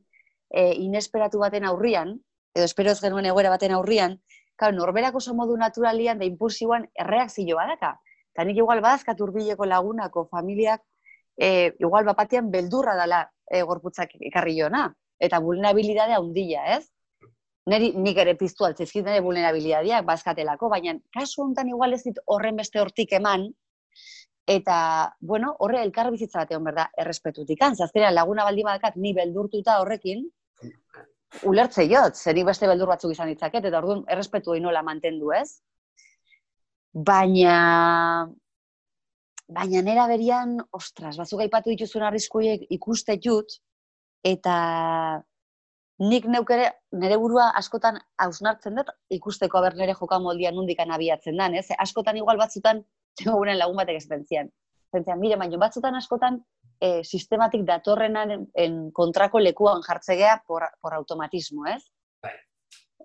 e, 0.51 0.73
inesperatu 0.87 1.41
baten 1.43 1.67
aurrian, 1.67 2.17
edo 2.55 2.67
espero 2.69 2.93
ez 2.93 3.01
genuen 3.03 3.29
egoera 3.31 3.53
baten 3.55 3.75
aurrian, 3.77 4.19
claro, 4.57 4.77
norberako 4.77 5.23
oso 5.23 5.35
modu 5.35 5.57
naturalian 5.61 6.19
da 6.23 6.29
impulsiboan 6.29 6.87
erreakzio 7.05 7.59
badaka. 7.59 7.97
Eta 8.35 8.45
nik 8.45 8.61
igual 8.61 8.83
badazkat 8.85 9.21
urbileko 9.25 9.67
lagunako 9.67 10.27
familiak, 10.31 10.83
e, 11.37 11.73
igual 11.81 12.05
bapatean 12.05 12.51
beldurra 12.53 12.97
dela 13.01 13.25
e, 13.51 13.63
gorputzak 13.63 14.15
ekarri 14.31 14.59
jona. 14.61 14.87
Eta 15.19 15.41
vulnerabilidadea 15.41 16.21
undila, 16.21 16.67
ez? 16.77 16.85
Neri, 17.67 17.91
nik 17.99 18.19
ere 18.23 18.37
piztu 18.39 18.65
altzizkit 18.67 19.03
nire 19.07 19.23
vulnerabilidadeak 19.25 20.05
bazkatelako, 20.07 20.69
baina 20.71 20.93
kasu 21.15 21.43
honetan 21.43 21.73
igual 21.73 21.97
ez 21.97 22.05
dit 22.05 22.21
horren 22.31 22.61
beste 22.61 22.79
hortik 22.79 23.17
eman, 23.19 23.49
eta, 24.47 24.77
bueno, 25.19 25.51
horre 25.59 25.83
elkar 25.83 26.13
bizitza 26.15 26.45
bat 26.45 26.55
egon 26.55 26.69
berda, 26.71 26.87
errespetutik. 27.03 27.65
Zazkenean 27.75 28.15
laguna 28.15 28.47
baldi 28.47 28.63
badakat 28.63 28.97
ni 29.03 29.13
beldurtuta 29.19 29.81
horrekin, 29.83 30.23
ulertze 31.51 31.89
jot, 31.91 32.15
zer 32.15 32.39
beste 32.47 32.71
beldur 32.71 32.95
batzuk 32.95 33.13
izan 33.13 33.35
ditzaket, 33.35 33.67
eta 33.67 33.83
orduan 33.83 34.05
errespetu 34.09 34.55
nola 34.63 34.83
mantendu, 34.87 35.35
ez? 35.35 35.59
Baina, 36.95 38.29
baina 39.49 39.83
nera 39.83 40.07
berian, 40.07 40.61
ostras, 40.71 41.17
batzuk 41.19 41.43
aipatu 41.43 41.75
dituzun 41.75 42.07
arriskuiek 42.07 42.71
ikuste 42.71 43.19
jut, 43.19 43.59
eta 44.23 44.55
nik 45.99 46.27
neukere, 46.29 46.71
nere 46.93 47.17
burua 47.17 47.51
askotan 47.57 47.99
hausnartzen 48.21 48.77
dut, 48.77 48.91
ikusteko 49.11 49.59
aber 49.59 49.77
nere 49.79 49.95
joka 49.95 50.19
moldian 50.21 50.55
nundikan 50.55 50.91
abiatzen 50.93 51.37
dan, 51.37 51.55
ez? 51.55 51.69
Askotan 51.79 52.17
igual 52.17 52.37
batzutan, 52.37 52.85
tengo 53.17 53.45
lagun 53.45 53.77
batek 53.77 54.03
esaten 54.03 54.27
zian. 54.27 54.51
Zentzian, 54.93 55.19
mire, 55.21 55.37
baino 55.37 55.59
batzutan 55.59 55.95
askotan, 55.95 56.41
e, 56.81 57.03
sistematik 57.05 57.65
datorrenan 57.67 58.47
en 58.55 58.91
kontrako 58.93 59.41
lekuan 59.41 59.83
jartzegea 59.83 60.43
por, 60.47 60.69
por 60.81 60.95
automatismo, 60.95 61.67
ez? 61.67 61.83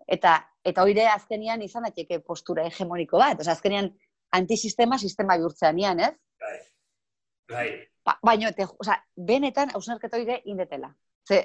Eta 0.08 0.42
eta 0.66 0.84
hoire 0.84 1.08
azkenian 1.08 1.62
izan 1.66 1.88
daiteke 1.88 2.20
postura 2.20 2.66
hegemoniko 2.68 3.18
bat. 3.18 3.40
Osa, 3.42 3.56
azkenian 3.56 3.90
antisistema 4.38 4.98
sistema 4.98 5.38
bihurtzean 5.40 5.80
ian, 5.80 6.00
ez? 6.00 6.14
Bai. 6.42 6.58
Bai. 7.52 7.70
Ba, 8.06 8.18
baina, 8.24 8.52
te, 8.58 8.68
osa, 8.80 8.98
benetan 9.16 9.74
hausnarketa 9.74 10.20
hoire 10.20 10.42
indetela. 10.46 10.92
Ze, 11.28 11.42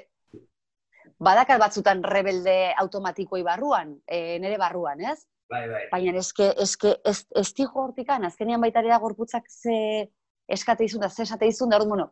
badakat 1.19 1.59
batzutan 1.59 2.03
rebelde 2.03 2.73
automatikoi 2.77 3.43
barruan, 3.43 3.95
e, 4.05 4.37
nere 4.39 4.57
barruan, 4.61 5.01
ez? 5.01 5.19
Bai, 5.49 5.63
bai. 5.71 5.83
Baina 5.91 6.19
eske, 6.19 6.49
eske, 6.61 6.95
ez, 7.07 7.21
ez 7.35 7.47
tigo 7.55 7.83
hortikan, 7.85 8.25
azkenian 8.27 8.61
baita 8.61 8.83
da 8.83 8.99
gorputzak 8.99 9.47
ze 9.49 10.09
eskate 10.47 10.85
izun 10.85 11.01
da, 11.01 11.09
ze 11.09 11.23
esate 11.23 11.47
izun 11.47 11.71
da, 11.71 11.79
bueno, 11.83 12.11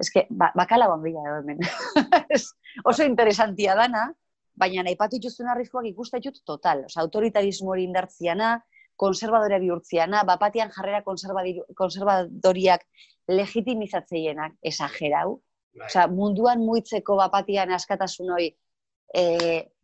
eske, 0.00 0.26
ba, 0.30 0.50
bakala 0.56 0.88
bila 1.02 1.38
hemen. 1.38 1.58
oso 2.90 3.04
interesantia 3.04 3.74
dana, 3.74 4.10
baina 4.54 4.82
nahi 4.82 4.96
patu 4.96 5.16
ituzun 5.16 5.48
arriskoak 5.48 5.86
ikuste 5.86 6.20
jut 6.22 6.42
total. 6.46 6.84
Osa, 6.86 7.00
autoritarismo 7.00 7.70
hori 7.74 7.84
indartziana, 7.84 8.58
konservadorea 8.96 9.58
bihurtziana, 9.58 10.22
bapatian 10.24 10.70
jarrera 10.70 11.02
konservadoriak 11.02 12.86
legitimizatzeienak 13.28 14.54
esagerau. 14.62 15.40
Bai. 15.74 15.88
Osa, 15.88 16.06
munduan 16.06 16.62
muitzeko 16.62 17.16
bapatian 17.18 17.72
askatasun 17.74 18.30
hori 18.36 18.50
e, 19.14 19.24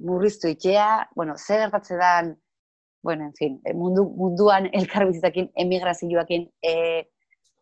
murriztu 0.07 0.51
itxea, 0.51 1.09
bueno, 1.17 1.35
zer 1.39 1.65
gertatze 1.65 1.97
dan, 1.99 2.35
bueno, 3.03 3.27
en 3.31 3.35
fin, 3.39 3.57
e, 3.65 3.75
mundu, 3.75 4.05
munduan 4.19 4.69
elkarbizitakin, 4.73 5.51
emigrazioakin, 5.65 6.47
e, 6.63 6.75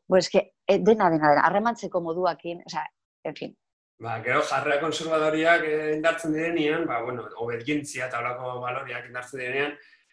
bueno, 0.07 0.21
eske, 0.21 0.45
e, 0.67 0.79
dena, 0.79 1.09
dena, 1.13 1.33
dena, 1.33 1.47
harremantzeko 1.49 2.03
moduakin, 2.05 2.63
osa, 2.67 2.85
en 3.25 3.37
fin, 3.37 3.57
Ba, 3.99 4.21
gero 4.23 4.45
jarrera 4.47 4.79
konservadoriak 4.79 5.65
eh, 5.67 5.95
indartzen 5.97 6.31
direnean, 6.37 6.85
ba, 6.87 7.01
bueno, 7.03 7.25
obedgintzia 7.43 8.07
eta 8.07 8.21
olako 8.21 8.61
baloriak 8.63 9.09
indartzen 9.09 9.41
direnean, 9.43 9.73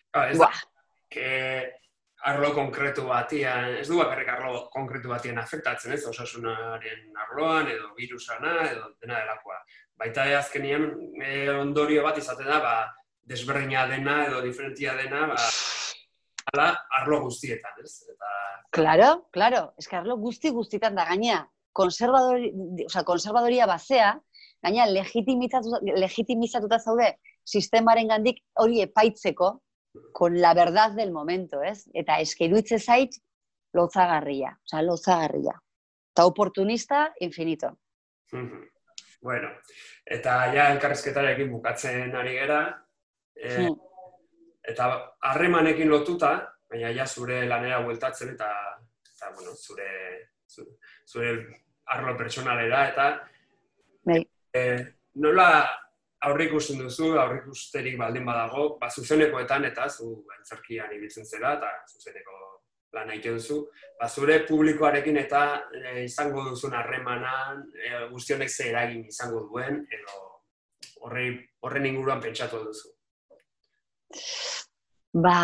ba, 0.10 0.24
ez 0.32 0.40
da, 0.40 0.48
ke, 1.14 1.28
arlo 2.26 2.52
konkretu 2.56 3.06
batian, 3.06 3.76
ez 3.80 3.88
du 3.88 4.00
bakarrik 4.00 4.30
arlo 4.34 4.66
konkretu 4.74 5.12
batian 5.12 5.38
afektatzen, 5.38 5.94
ez, 5.94 6.04
osasunaren 6.10 7.18
arloan, 7.26 7.70
edo 7.70 7.92
virusana, 7.98 8.56
edo 8.72 8.90
dena 9.02 9.20
delakoa. 9.22 9.60
Baita 10.02 10.26
azkenian 10.40 10.88
e, 11.22 11.50
ondorio 11.54 12.04
bat 12.04 12.18
izaten 12.18 12.50
da, 12.50 12.60
ba, 12.64 12.76
desberdina 13.30 13.86
dena 13.92 14.24
edo 14.26 14.42
diferentia 14.46 14.96
dena, 14.98 15.28
ba, 15.32 15.42
ala, 16.54 16.70
arlo 17.02 17.22
guztietan, 17.28 17.78
ez? 17.84 17.94
Eta... 18.10 18.32
Claro, 18.76 19.12
claro, 19.32 19.68
ez 19.78 19.88
arlo 19.94 20.18
guzti 20.22 20.52
guztietan 20.56 20.98
da 20.98 21.06
gainea 21.12 21.44
konservadori, 21.76 22.52
o 22.86 22.90
sea, 22.90 23.04
konservadoria 23.04 23.68
basea, 23.68 24.14
gaina 24.64 24.88
legitimizatuta 24.90 26.80
zaude 26.80 27.12
sistemaren 27.46 28.10
gandik 28.10 28.40
hori 28.64 28.82
epaitzeko 28.86 29.52
con 30.12 30.40
la 30.40 30.54
verdad 30.54 30.92
del 30.92 31.12
momento, 31.12 31.62
ez? 31.64 31.90
Eta 31.94 32.20
eskeruitze 32.20 32.80
zait 32.80 33.16
lozagarria, 33.74 34.58
o 34.64 34.68
sea, 34.68 34.82
lozagarria. 34.82 35.62
Ta 36.14 36.26
oportunista 36.26 37.14
infinito. 37.20 37.78
bueno, 39.22 39.50
eta 40.06 40.54
ja 40.54 40.70
elkarrizketarekin 40.72 41.50
bukatzen 41.52 42.16
ari 42.16 42.34
gera, 42.38 42.60
e, 43.36 43.68
eta 44.62 44.90
harremanekin 45.22 45.90
lotuta, 45.90 46.32
baina 46.70 46.92
ja 46.94 47.08
zure 47.08 47.46
lanera 47.48 47.80
bueltatzen 47.86 48.34
eta, 48.36 48.50
eta 49.16 49.32
bueno, 49.34 49.56
zure, 49.56 49.90
zure, 50.48 50.78
zure 51.08 51.32
arlo 51.86 52.16
pertsonalera, 52.18 52.84
eta 52.90 53.08
bai. 54.06 54.22
e, 54.54 54.62
nola 55.16 55.50
aurrik 56.26 56.52
ikusten 56.52 56.82
duzu, 56.82 57.14
aurrik 57.22 57.48
usterik 57.52 57.98
baldin 58.00 58.26
badago, 58.26 58.68
ba, 58.82 58.90
zuzenekoetan 58.90 59.68
eta 59.70 59.88
zu 59.90 60.10
antzerkian 60.38 60.94
ibiltzen 60.96 61.26
zera, 61.26 61.56
eta 61.60 61.72
zuzeneko 61.92 62.40
lan 62.96 63.10
nahi 63.12 63.22
duzu, 63.24 63.60
ba, 64.00 64.08
zure 64.08 64.40
publikoarekin 64.48 65.20
eta 65.22 65.44
e, 65.76 66.04
izango 66.06 66.46
duzun 66.50 66.74
harremanan, 66.78 67.66
e, 67.76 68.06
guztionek 68.14 68.50
ze 68.50 68.70
eragin 68.72 69.04
izango 69.12 69.46
duen, 69.50 69.82
edo 70.00 70.22
horre, 71.06 71.26
horren 71.62 71.90
inguruan 71.92 72.24
pentsatu 72.24 72.64
duzu. 72.66 72.94
Ba, 75.26 75.38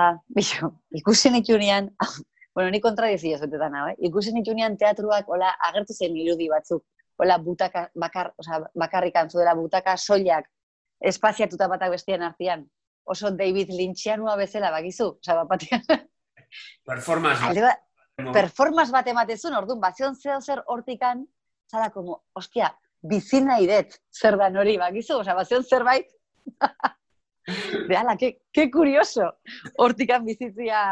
biso, 0.38 0.72
ikusen 1.02 1.36
ikunean, 1.42 1.90
bueno, 2.54 2.70
ni 2.70 2.80
kontradizio 2.80 3.42
zuetetan 3.42 3.76
hau, 3.76 3.88
eh? 3.92 3.98
Ikusen 4.08 4.38
itunean 4.40 4.78
teatruak, 4.80 5.28
hola, 5.28 5.52
agertu 5.68 5.98
zen 5.98 6.16
irudi 6.24 6.48
batzuk, 6.52 6.86
hola, 7.18 7.38
butaka, 7.38 7.86
bakar, 7.94 8.32
oza, 8.38 8.60
bakarrik 8.74 9.16
antzuela, 9.16 9.54
butaka 9.58 9.96
soilak, 9.96 10.48
espaziatuta 11.00 11.68
batak 11.68 11.90
bestian 11.94 12.22
artean, 12.22 12.64
oso 13.04 13.30
David 13.36 13.72
Lynchianua 13.74 14.36
bezala, 14.36 14.70
bakizu, 14.74 15.08
oza, 15.18 15.38
bapatian. 15.42 15.82
Performance 16.86 17.40
bat. 17.40 17.82
Ba, 18.22 18.32
performance 18.32 18.92
bat 18.92 19.06
ematezun, 19.08 19.54
orduan, 19.56 19.80
bazion 19.80 20.16
zeo 20.16 20.40
zer 20.40 20.62
hortikan, 20.66 21.24
zara, 21.70 21.90
como, 21.90 22.22
ostia, 22.38 22.72
bizina 23.02 23.58
idet, 23.60 23.98
zer 24.12 24.36
da 24.38 24.50
nori, 24.50 24.76
bakizu, 24.78 25.20
oza, 25.22 25.34
bazion 25.38 25.64
zerbait, 25.64 26.10
Reala, 27.88 28.16
que, 28.16 28.42
que 28.52 28.70
curioso. 28.70 29.34
Hortikan 29.78 30.24
bizitzia, 30.24 30.82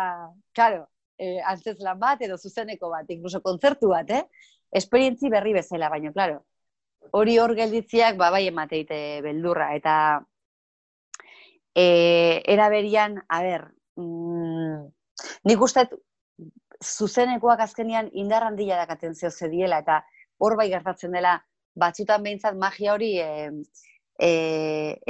claro, 0.52 0.88
eh, 1.18 1.38
antzez 1.46 1.78
lan 1.84 1.98
bat 2.00 2.22
edo 2.26 2.38
zuzeneko 2.38 2.90
bat, 2.90 3.10
inkluso 3.10 3.42
kontzertu 3.44 3.92
bat, 3.92 4.10
eh? 4.10 4.24
Esperientzi 4.70 5.30
berri 5.30 5.52
bezala, 5.56 5.88
baina, 5.90 6.12
klaro, 6.12 6.44
hori 7.16 7.38
hor 7.38 7.54
gelditziak, 7.58 8.16
ba, 8.16 8.30
bai 8.30 8.46
emateite 8.48 9.20
beldurra, 9.24 9.72
eta 9.74 9.94
e, 11.74 12.42
eraberian, 12.54 13.18
a 13.28 13.42
ber, 13.42 13.66
mm, 13.98 14.78
nik 15.50 15.66
uste 15.66 15.88
zuzenekoak 16.80 17.60
azkenian 17.66 18.08
indar 18.14 18.46
handia 18.46 18.78
dakaten 18.80 19.14
zeo 19.14 19.30
zediela, 19.30 19.80
eta 19.84 20.00
hor 20.38 20.56
bai 20.56 20.68
gertatzen 20.70 21.12
dela, 21.16 21.38
batzutan 21.76 22.22
behintzat 22.22 22.56
magia 22.58 22.94
hori 22.94 23.12
e, 23.20 23.50
e, 24.18 24.30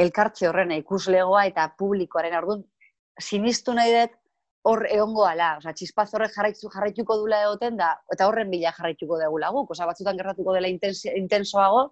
elkartze 0.05 0.49
horrena 0.49 0.79
ikuslegoa 0.81 1.46
eta 1.51 1.68
publikoaren. 1.79 2.37
Orduan, 2.40 2.64
sinistu 3.20 3.75
nahi 3.77 3.94
dut, 3.94 4.16
hor 4.62 4.85
egongo 4.90 5.25
ala, 5.25 5.55
osea, 5.61 5.73
txispaz 5.77 6.09
horrek 6.14 6.35
jarraitu, 6.35 6.68
jarraituko 6.73 7.16
dula 7.23 7.40
egoten 7.46 7.79
da, 7.81 7.94
eta 8.12 8.29
horren 8.29 8.51
bila 8.53 8.73
jarraituko 8.77 9.18
dugu 9.23 9.40
laguk, 9.40 9.73
osea, 9.73 9.88
batzutan 9.88 10.20
gertatuko 10.20 10.55
dela 10.57 10.68
intensoago, 10.68 11.87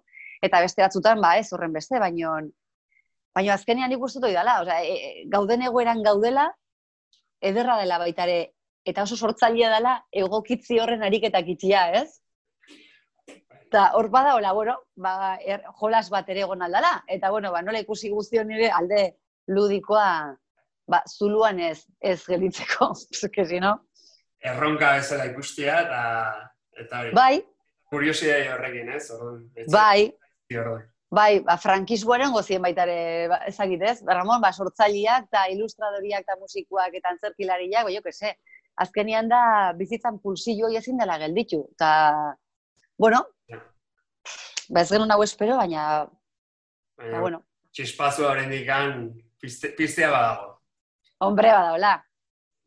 eta 0.45 0.61
beste 0.61 0.85
batzutan, 0.85 1.21
ba, 1.21 1.35
ez, 1.41 1.49
horren 1.53 1.73
beste, 1.73 1.99
baino, 1.99 2.35
baino 3.35 3.53
azkenean 3.55 3.91
ikustu 3.97 4.21
doi 4.21 4.33
dela, 4.35 4.59
osea, 4.61 4.83
e, 4.83 4.95
e, 4.95 5.25
gauden 5.33 5.65
egoeran 5.65 6.03
gaudela, 6.05 6.47
ederra 7.41 7.79
dela 7.81 7.97
baitare, 8.01 8.39
eta 8.85 9.05
oso 9.07 9.17
sortzailea 9.17 9.71
dela, 9.73 9.95
egokitzi 10.23 10.79
horren 10.79 11.05
ariketak 11.07 11.49
itxia, 11.55 11.87
ez? 12.03 12.21
Eta 13.69 13.91
hor 13.97 14.09
bada, 14.09 14.35
hola, 14.35 14.51
bueno, 14.57 14.75
ba, 14.97 15.37
er, 15.45 15.61
jolas 15.81 16.07
bat 16.09 16.29
ere 16.33 16.41
egon 16.41 16.63
aldala. 16.65 17.03
Eta, 17.07 17.29
bueno, 17.29 17.51
ba, 17.53 17.61
nola 17.61 17.81
ikusi 17.83 18.09
guztion 18.09 18.47
nire 18.49 18.71
alde 18.73 19.01
ludikoa, 19.53 20.07
ba, 20.89 21.03
zuluan 21.07 21.59
ez, 21.59 21.83
ez 22.01 22.19
gelitzeko, 22.25 22.91
zuke 23.13 23.45
no? 23.65 23.75
Erronka 24.39 24.93
bezala 24.97 25.27
ikustia, 25.29 25.81
eta, 25.85 26.03
eta 26.79 27.01
hori. 27.03 27.15
Bai. 27.15 27.33
Kuriosidea 27.89 28.53
horrekin, 28.55 28.89
ez? 28.95 29.09
Orduan, 29.11 29.43
bai. 29.73 30.09
Orduan. 30.53 30.87
Bai, 31.09 31.39
ba, 31.41 31.55
frankismoaren 31.57 32.29
gozien 32.29 32.61
baitare 32.61 33.27
ba, 33.31 33.39
ezagit 33.49 33.81
ez, 33.81 33.95
ba, 34.05 34.19
Ramon, 34.19 34.41
ba, 34.43 34.51
sortzaileak 34.53 35.25
eta 35.25 35.47
ilustradoriak 35.55 36.21
eta 36.21 36.37
musikuak 36.37 36.93
eta 36.99 37.15
antzerkilariak, 37.15 37.87
ba, 37.87 37.93
jo, 37.95 38.03
que 38.05 38.35
azkenian 38.79 39.27
da 39.27 39.41
bizitzan 39.75 40.19
pulsillo 40.21 40.69
ezin 40.77 41.01
dela 41.01 41.17
gelditu. 41.17 41.63
Eta, 41.73 41.89
bueno, 42.97 43.23
ba, 43.49 44.83
ez 44.83 44.89
genuen 44.91 45.11
hau 45.11 45.23
espero, 45.25 45.57
baina, 45.57 46.05
baina 46.95 47.17
ba, 47.17 47.25
bueno. 47.25 47.41
Txispazu 47.73 48.29
horren 48.29 48.53
dikan 48.53 49.09
piste, 49.41 49.73
pistea 49.73 50.13
badago. 50.13 50.58
Hombre, 51.19 51.51
badaola. 51.51 51.97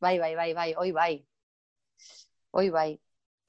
Bai, 0.01 0.19
bai, 0.19 0.35
bai, 0.37 0.53
bai, 0.55 0.75
oi 0.77 0.93
bai. 0.93 1.13
Oi 2.53 2.69
bai. 2.71 2.91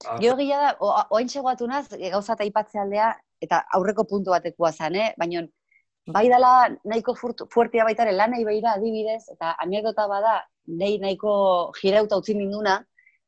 Ah, 0.07 0.17
Gio 0.19 0.35
gila 0.39 0.59
da, 0.61 0.69
oain 1.11 1.27
txegoatu 1.27 1.67
naz, 1.67 1.87
gauza 1.91 2.35
eta 2.39 2.81
aldea, 2.81 3.09
eta 3.41 3.59
aurreko 3.77 4.05
puntu 4.07 4.31
batekoa 4.31 4.71
zen, 4.71 4.95
eh? 4.95 5.09
baina 5.17 5.41
bai 6.07 6.27
dela 6.29 6.69
nahiko 6.83 7.15
fuertia 7.15 7.83
baitare 7.83 8.11
lan 8.11 8.31
nahi 8.31 8.45
behira 8.45 8.73
adibidez, 8.77 9.23
eta 9.31 9.55
anekdota 9.65 10.07
bada, 10.07 10.35
nahi 10.67 10.99
nahiko 10.99 11.33
jirauta 11.79 12.17
utzi 12.17 12.35
minduna, 12.35 12.77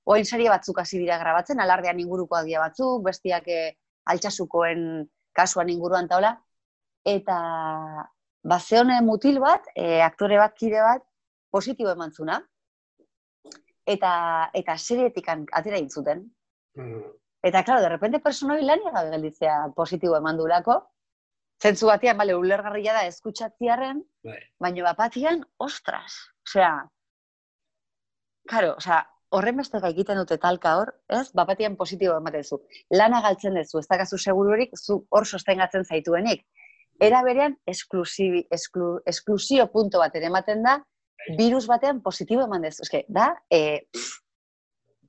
oain 0.05 0.25
serie 0.25 0.49
batzuk 0.49 0.79
hasi 0.79 0.99
dira 0.99 1.17
grabatzen, 1.19 1.59
alardean 1.59 1.99
inguruko 1.99 2.35
adia 2.35 2.59
batzuk, 2.59 3.03
bestiak 3.03 3.47
eh, 3.47 3.75
altxasukoen 4.05 5.07
kasuan 5.33 5.69
inguruan 5.69 6.07
taula, 6.07 6.37
eta 7.05 7.37
bazeone 8.43 9.01
mutil 9.01 9.39
bat, 9.43 9.67
e, 9.75 10.01
aktore 10.01 10.37
bat, 10.39 10.55
kide 10.55 10.81
bat, 10.81 11.03
positibo 11.55 11.93
eman 11.95 12.11
zuna, 12.11 12.39
eta, 13.95 14.15
eta 14.61 14.77
serietik 14.77 15.29
atera 15.29 15.79
intzuten. 15.81 16.25
Mm. 16.79 17.05
Eta, 17.45 17.61
klaro, 17.63 17.85
de 17.85 17.93
repente 17.93 18.19
personoi 18.19 18.63
lan 18.65 18.83
gabe 18.89 19.13
gelditzea 19.13 19.57
positibo 19.77 20.17
eman 20.17 20.41
durako, 20.41 20.79
zentzu 21.61 21.87
batean, 21.91 22.17
bale, 22.17 22.35
ulergarria 22.35 22.97
da 22.97 23.05
eskutxatziaren, 23.07 24.01
bai. 24.25 24.41
baina 24.59 24.89
bapatian, 24.89 25.45
ostras, 25.69 26.17
osea, 26.47 26.73
Claro, 28.45 28.75
o 28.77 28.81
sea, 28.81 29.07
horren 29.33 29.57
beste 29.57 29.79
egiten 29.89 30.19
dute 30.21 30.37
talka 30.37 30.75
hor, 30.79 30.91
ez? 31.09 31.31
Bapatian 31.33 31.75
positibo 31.79 32.17
ematen 32.17 32.43
zu. 32.43 32.61
Lana 32.93 33.21
galtzen 33.25 33.57
duzu, 33.57 33.81
ez 33.81 33.87
dakazu 33.89 34.17
segururik, 34.17 34.75
zu 34.77 34.99
hor 35.09 35.25
sostengatzen 35.25 35.85
zaituenik. 35.85 36.45
Era 37.07 37.23
berean, 37.25 37.57
esklusio 37.65 39.65
punto 39.73 40.03
bat 40.03 40.15
ere 40.15 40.29
ematen 40.29 40.61
da, 40.63 40.77
virus 41.37 41.65
batean 41.67 42.01
positibo 42.01 42.45
eman 42.45 42.67
dezu. 42.67 42.85
Ez 42.85 43.03
da, 43.07 43.31
e, 43.49 43.87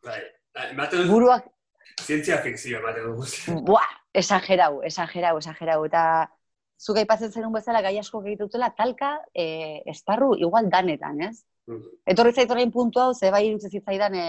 bai, 0.05 0.23
ematen 0.71 1.07
buruak... 1.11 1.51
Zientzia 2.03 2.39
fikzio 2.45 2.81
ematen 2.81 3.13
dut. 3.17 3.37
Buah, 3.67 3.89
esagerau, 4.17 4.83
esagerau, 4.85 5.37
esagerau. 5.41 5.79
Eta 5.89 6.03
zuka 6.81 7.03
ipatzen 7.05 7.33
zenun 7.33 7.55
bezala, 7.57 7.83
gai 7.85 7.97
asko 8.01 8.23
egitutela, 8.25 8.71
talka, 8.77 9.17
e, 9.35 9.83
estarru, 9.93 10.35
igual 10.37 10.71
danetan, 10.73 11.21
ez? 11.29 11.45
Mm. 11.67 11.83
Etorri 12.13 12.33
zaitu 12.33 12.71
puntu 12.73 13.01
hau, 13.01 13.15
ze 13.15 13.31
bai 13.31 13.47
irutzen 13.49 13.71
zitzaidan 13.71 14.15
e, 14.15 14.27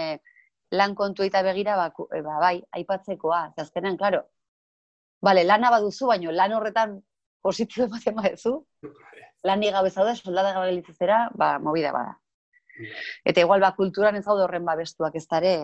lan 0.72 0.94
kontu 0.94 1.22
eta 1.22 1.42
begira, 1.42 1.76
ba, 1.76 1.92
e, 2.16 2.22
ba, 2.22 2.38
bai, 2.40 2.56
aipatzekoa, 2.72 3.52
azkenean, 3.56 3.96
klaro, 3.96 4.24
bale, 5.20 5.44
lana 5.44 5.70
baduzu, 5.70 6.06
baino 6.06 6.32
lan 6.32 6.52
horretan 6.52 6.98
positibo 7.42 7.86
ematen 7.86 8.16
baduzu, 8.16 8.54
lan 9.44 9.60
niga 9.60 9.82
bezaude, 9.82 10.16
soldada 10.16 10.52
gabe 10.52 10.82
ba, 11.34 11.58
mobida 11.58 11.92
bada. 11.92 12.18
Eta 13.24 13.40
igual, 13.40 13.60
ba, 13.60 13.74
kulturan 13.74 14.16
ez 14.16 14.26
hau 14.26 14.38
horren 14.38 14.64
babestuak 14.64 15.14
ez 15.16 15.26
dare, 15.26 15.54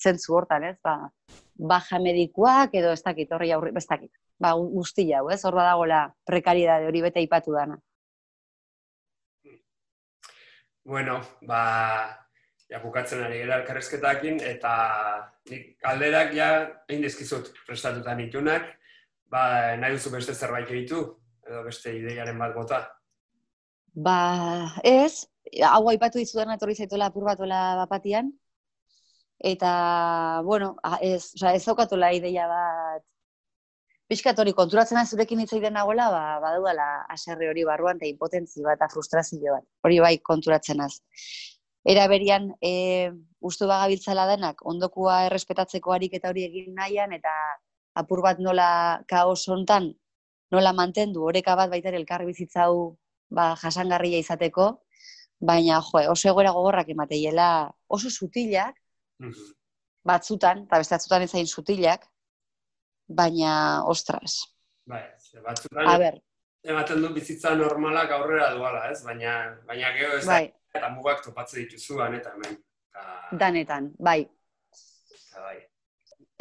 zentzu 0.00 0.34
hortan, 0.34 0.64
ez, 0.64 0.76
ba, 0.82 1.10
baja 1.56 1.98
medikuak 1.98 2.74
edo 2.74 2.92
ez 2.92 3.02
dakit, 3.02 3.32
horri 3.32 3.52
aurri, 3.52 3.72
ez 3.76 3.86
dakit, 3.86 4.10
ba, 4.40 4.52
guzti 4.54 5.06
jau, 5.08 5.28
ez, 5.30 5.40
hor 5.44 5.56
badagoela 5.56 6.02
prekaridade 6.26 6.86
hori 6.86 7.02
bete 7.02 7.22
ipatu 7.24 7.56
dana. 7.56 7.78
Bueno, 10.84 11.20
ba, 11.46 11.62
ja, 12.68 12.80
bukatzen 12.82 13.22
ari 13.22 13.44
gara 13.44 13.60
elkarrezketakin, 13.60 14.40
eta 14.42 14.72
nik 15.50 15.76
alderak 15.86 16.32
ja 16.34 16.48
egin 16.88 17.04
dizkizut 17.06 17.52
prestatuta 17.66 18.16
nitunak, 18.18 18.66
ba, 19.30 19.76
nahi 19.78 19.96
duzu 19.96 20.10
beste 20.10 20.34
zerbait 20.34 20.68
egitu, 20.70 21.04
edo 21.46 21.62
beste 21.68 21.94
ideiaren 21.94 22.38
bat 22.38 22.54
bota. 22.56 22.82
Ba, 23.94 24.72
ez, 24.84 25.26
hau 25.68 25.88
aipatu 25.90 26.18
dizudan 26.18 26.54
etorri 26.54 26.74
zaitola 26.74 27.10
apur 27.10 27.24
bat 27.28 27.38
bapatian, 27.38 28.32
eta, 29.38 30.42
bueno, 30.44 30.76
ez, 31.00 31.34
oza, 31.36 31.52
ez 31.52 31.64
zaukatola 31.64 32.12
ideia 32.12 32.46
bat 32.48 33.02
pixkat 34.08 34.38
hori 34.38 34.52
konturatzen 34.52 34.98
da 34.98 35.04
zurekin 35.04 35.40
hitz 35.40 35.52
egiten 35.52 35.74
nagola, 35.74 36.08
ba, 36.12 36.22
badudala 36.40 36.86
aserre 37.14 37.48
hori 37.48 37.64
barruan 37.64 37.96
eta 37.96 38.08
impotentzi 38.08 38.62
bat 38.64 38.80
frustrazio 38.92 39.54
bat. 39.56 39.64
Hori 39.84 40.00
bai 40.04 40.18
konturatzen 40.20 40.80
az. 40.84 41.00
Era 41.84 42.06
berian, 42.08 42.50
e, 42.62 43.10
ustu 43.40 43.66
bagabiltzala 43.66 44.26
denak, 44.30 44.60
ondokua 44.68 45.24
errespetatzeko 45.28 45.92
harik 45.92 46.14
eta 46.14 46.30
hori 46.30 46.44
egin 46.44 46.74
nahian, 46.76 47.12
eta 47.12 47.32
apur 48.02 48.22
bat 48.22 48.38
nola 48.38 49.02
kaos 49.08 49.48
hontan, 49.48 49.90
nola 50.52 50.72
mantendu, 50.76 51.24
oreka 51.32 51.56
bat 51.56 51.72
baita 51.72 51.90
elkarri 51.90 52.28
bizitzau 52.28 52.98
ba, 53.32 53.52
jasangarria 53.60 54.20
izateko, 54.22 54.68
baina 55.42 55.80
jo, 55.82 56.02
oso 56.12 56.30
egoera 56.30 56.52
gogorrak 56.54 56.92
emateiela 56.94 57.48
oso 57.88 58.10
sutilak, 58.10 58.76
mhm. 59.22 59.52
batzutan, 60.06 60.66
eta 60.66 60.82
beste 60.82 60.98
batzutan 60.98 61.26
ezain 61.26 61.48
sutilak, 61.48 62.06
baina, 63.08 63.54
ostras. 63.94 64.42
Bai, 64.88 65.02
batzutan, 65.44 65.86
A 65.86 65.98
ber. 65.98 66.20
ematen 66.62 67.02
du 67.02 67.10
bizitza 67.14 67.54
normalak 67.58 68.10
aurrera 68.14 68.52
duala, 68.54 68.86
ez? 68.90 69.02
Baina, 69.06 69.34
baina 69.66 69.90
geho 69.96 70.18
ez 70.18 70.26
bai. 70.26 70.44
da, 70.48 70.78
eta 70.78 70.92
mugak 70.94 71.24
topatze 71.24 71.58
dituzuan, 71.60 72.14
eta 72.20 72.34
hemen. 72.36 72.56
Ta... 72.92 73.04
Danetan, 73.44 73.92
bai. 73.98 74.20
Eta 75.18 75.42
bai. 75.42 75.58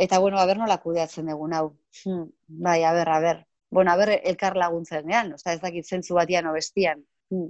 Eta, 0.01 0.19
bueno, 0.19 0.39
a 0.41 0.45
ber 0.49 0.57
nola 0.57 0.77
kudeatzen 0.81 1.29
egun 1.29 1.53
hau. 1.53 1.67
Hmm, 2.03 2.29
bai, 2.47 2.81
a 2.83 2.93
ber, 2.93 3.09
a 3.09 3.19
ber. 3.21 3.41
Bueno, 3.71 3.93
a 3.93 3.95
ber, 3.95 4.17
elkar 4.27 4.57
laguntzen 4.59 5.07
gehan, 5.07 5.33
oza, 5.37 5.53
ez 5.55 5.61
dakit 5.63 5.87
zentzu 5.87 6.15
batian 6.17 6.47
obestian. 6.51 7.01
Hmm. 7.31 7.49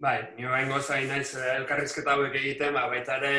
Bai, 0.00 0.18
nio 0.38 0.50
bain 0.50 0.70
gozain 0.72 1.06
naiz 1.08 1.34
eh, 1.36 1.54
elkarrizketa 1.58 2.16
hauek 2.16 2.34
egiten, 2.40 2.72
ba, 2.74 2.88
baita 2.88 3.20
ere 3.20 3.34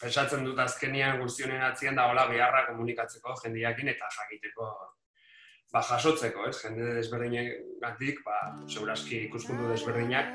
pensatzen 0.00 0.44
dut 0.44 0.58
azkenian 0.60 1.20
guztionen 1.20 1.62
atzien 1.62 1.96
da 1.96 2.08
hola 2.10 2.26
beharra 2.28 2.66
komunikatzeko 2.70 3.36
jendiakin 3.44 3.92
eta 3.92 4.08
jakiteko 4.16 4.70
ba, 5.72 5.82
jasotzeko, 5.82 6.48
ez? 6.48 6.56
Jende 6.64 6.92
desberdinek 6.96 7.52
gatik, 7.82 8.22
ba, 8.24 8.40
seguraski 8.66 9.26
ikuskundu 9.28 9.68
desberdinak. 9.70 10.32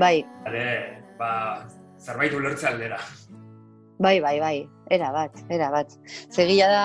Bai. 0.00 0.24
Ere, 0.48 0.66
ba, 1.20 1.32
zerbait 2.00 2.34
ulertze 2.34 2.70
aldera. 2.70 3.00
Bai, 4.00 4.18
bai, 4.20 4.38
bai. 4.40 4.56
Era 4.92 5.12
bat, 5.14 5.36
era 5.52 5.70
bat. 5.72 5.92
Zegia 6.32 6.68
da 6.72 6.84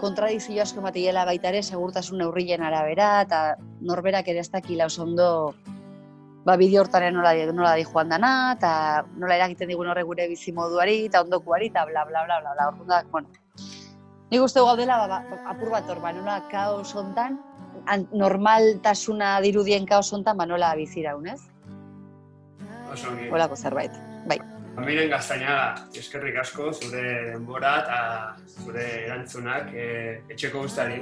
kontradizio 0.00 0.62
asko 0.62 0.82
matiela 0.84 1.26
baita 1.28 1.50
ere 1.52 1.62
segurtasun 1.62 2.18
neurrien 2.22 2.62
arabera 2.64 3.10
eta 3.26 3.40
norberak 3.80 4.28
ere 4.32 4.40
ez 4.40 4.50
dakila 4.50 4.88
oso 4.90 5.04
ondo 5.04 5.28
ba, 6.44 6.56
bideo 6.56 6.82
hortaren 6.82 7.14
nola, 7.14 7.34
nola 7.52 7.74
di 7.76 7.84
joan 7.84 8.08
dana, 8.08 8.54
eta 8.56 9.04
nola 9.20 9.36
eragiten 9.36 9.68
digun 9.68 9.90
horre 9.90 10.04
gure 10.08 10.28
bizi 10.30 10.52
moduari, 10.56 11.04
eta 11.10 11.22
ondokuari, 11.24 11.70
eta 11.72 11.84
bla, 11.88 12.04
bla, 12.08 12.24
bla, 12.24 12.40
bla, 12.40 12.54
bla, 12.54 12.68
orduan 12.72 13.10
bueno. 13.12 13.28
Nik 14.30 14.42
uste 14.46 14.62
gaudela, 14.62 14.96
ba, 15.06 15.20
ba, 15.26 15.40
apur 15.52 15.72
bat 15.74 15.88
hor, 15.90 16.00
ba, 16.02 16.14
nola 16.16 16.38
kaos 16.50 16.94
ontan, 16.94 17.38
normaltasuna 18.12 19.38
dirudien 19.44 19.88
kaos 19.88 20.12
ontan, 20.16 20.38
ba, 20.38 20.46
nola 20.46 20.74
bizira 20.78 21.16
unez? 21.18 21.40
Oso 22.92 23.12
Olako 23.30 23.56
zerbait, 23.56 23.92
bai. 24.26 24.40
Miren 24.80 25.10
gaztaina, 25.12 25.54
eskerrik 25.96 26.36
asko, 26.40 26.70
zure 26.72 27.02
denbora 27.34 27.72
eta 27.82 27.98
zure 28.62 28.84
erantzunak 29.04 29.72
e, 29.76 29.86
etxeko 30.32 30.62
guztari, 30.64 31.00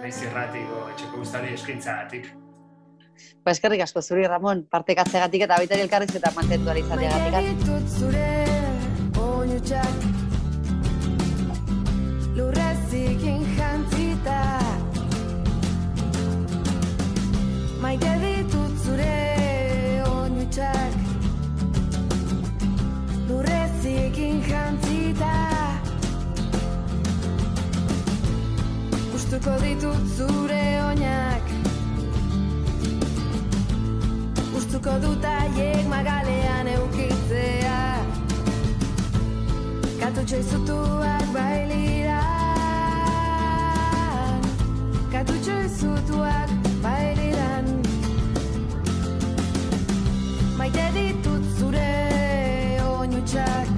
nahiz 0.00 0.16
irratiko 0.26 0.80
etxeko 0.92 1.20
guztari 1.20 1.52
eskintzagatik. 1.54 2.32
Ba, 3.44 3.52
eskerrik 3.54 3.82
asko 3.84 4.02
zuri, 4.02 4.26
Ramon, 4.30 4.64
parte 4.70 4.96
katzegatik 4.98 5.46
eta 5.46 5.60
baita 5.62 5.78
elkarriz 5.84 6.10
eta 6.18 6.32
mantentu 6.34 6.72
alizateagatik. 6.74 7.32
Maite 7.36 7.78
zure 7.98 8.28
oinutxak 9.22 9.96
Lurrezikin 12.38 13.40
jantzita 13.58 14.40
Maite 17.82 18.31
Ustuko 29.32 29.54
ditut 29.64 30.02
zure 30.12 30.64
oinak. 30.84 31.44
Ustuko 34.58 34.96
dut 35.00 35.24
aiek 35.24 35.88
magalean 35.88 36.68
eukitzea. 36.74 37.78
Katutxo 40.02 40.36
izutuak 40.36 41.24
bailiran. 41.32 42.12
Katutxo 45.16 45.56
izutuak 45.64 46.52
bailiran. 46.84 47.66
Maite 50.60 50.86
ditut 50.98 51.44
zure 51.56 51.92
oinutxak 52.84 53.71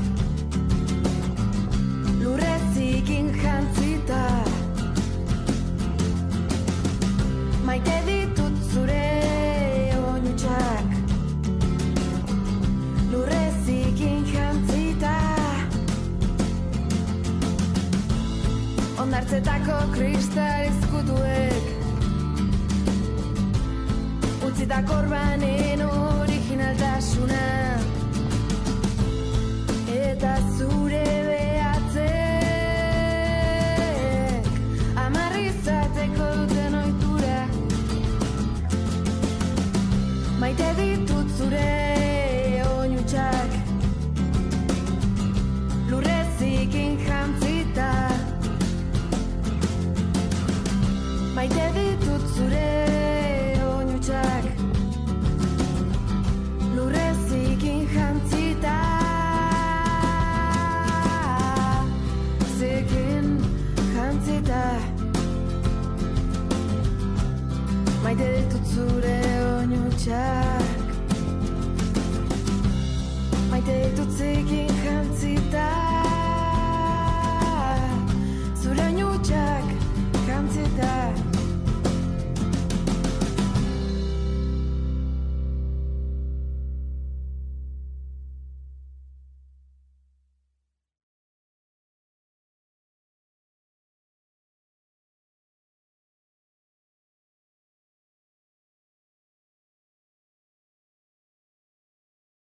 Ondartzetako 19.35 19.93
kristal 19.93 20.65
izkutuek 20.65 21.63
Utzitako 24.47 24.95
orbanen 24.95 25.83
originaltasuna 25.83 27.43
Eta 29.91 30.37
zure 30.59 31.24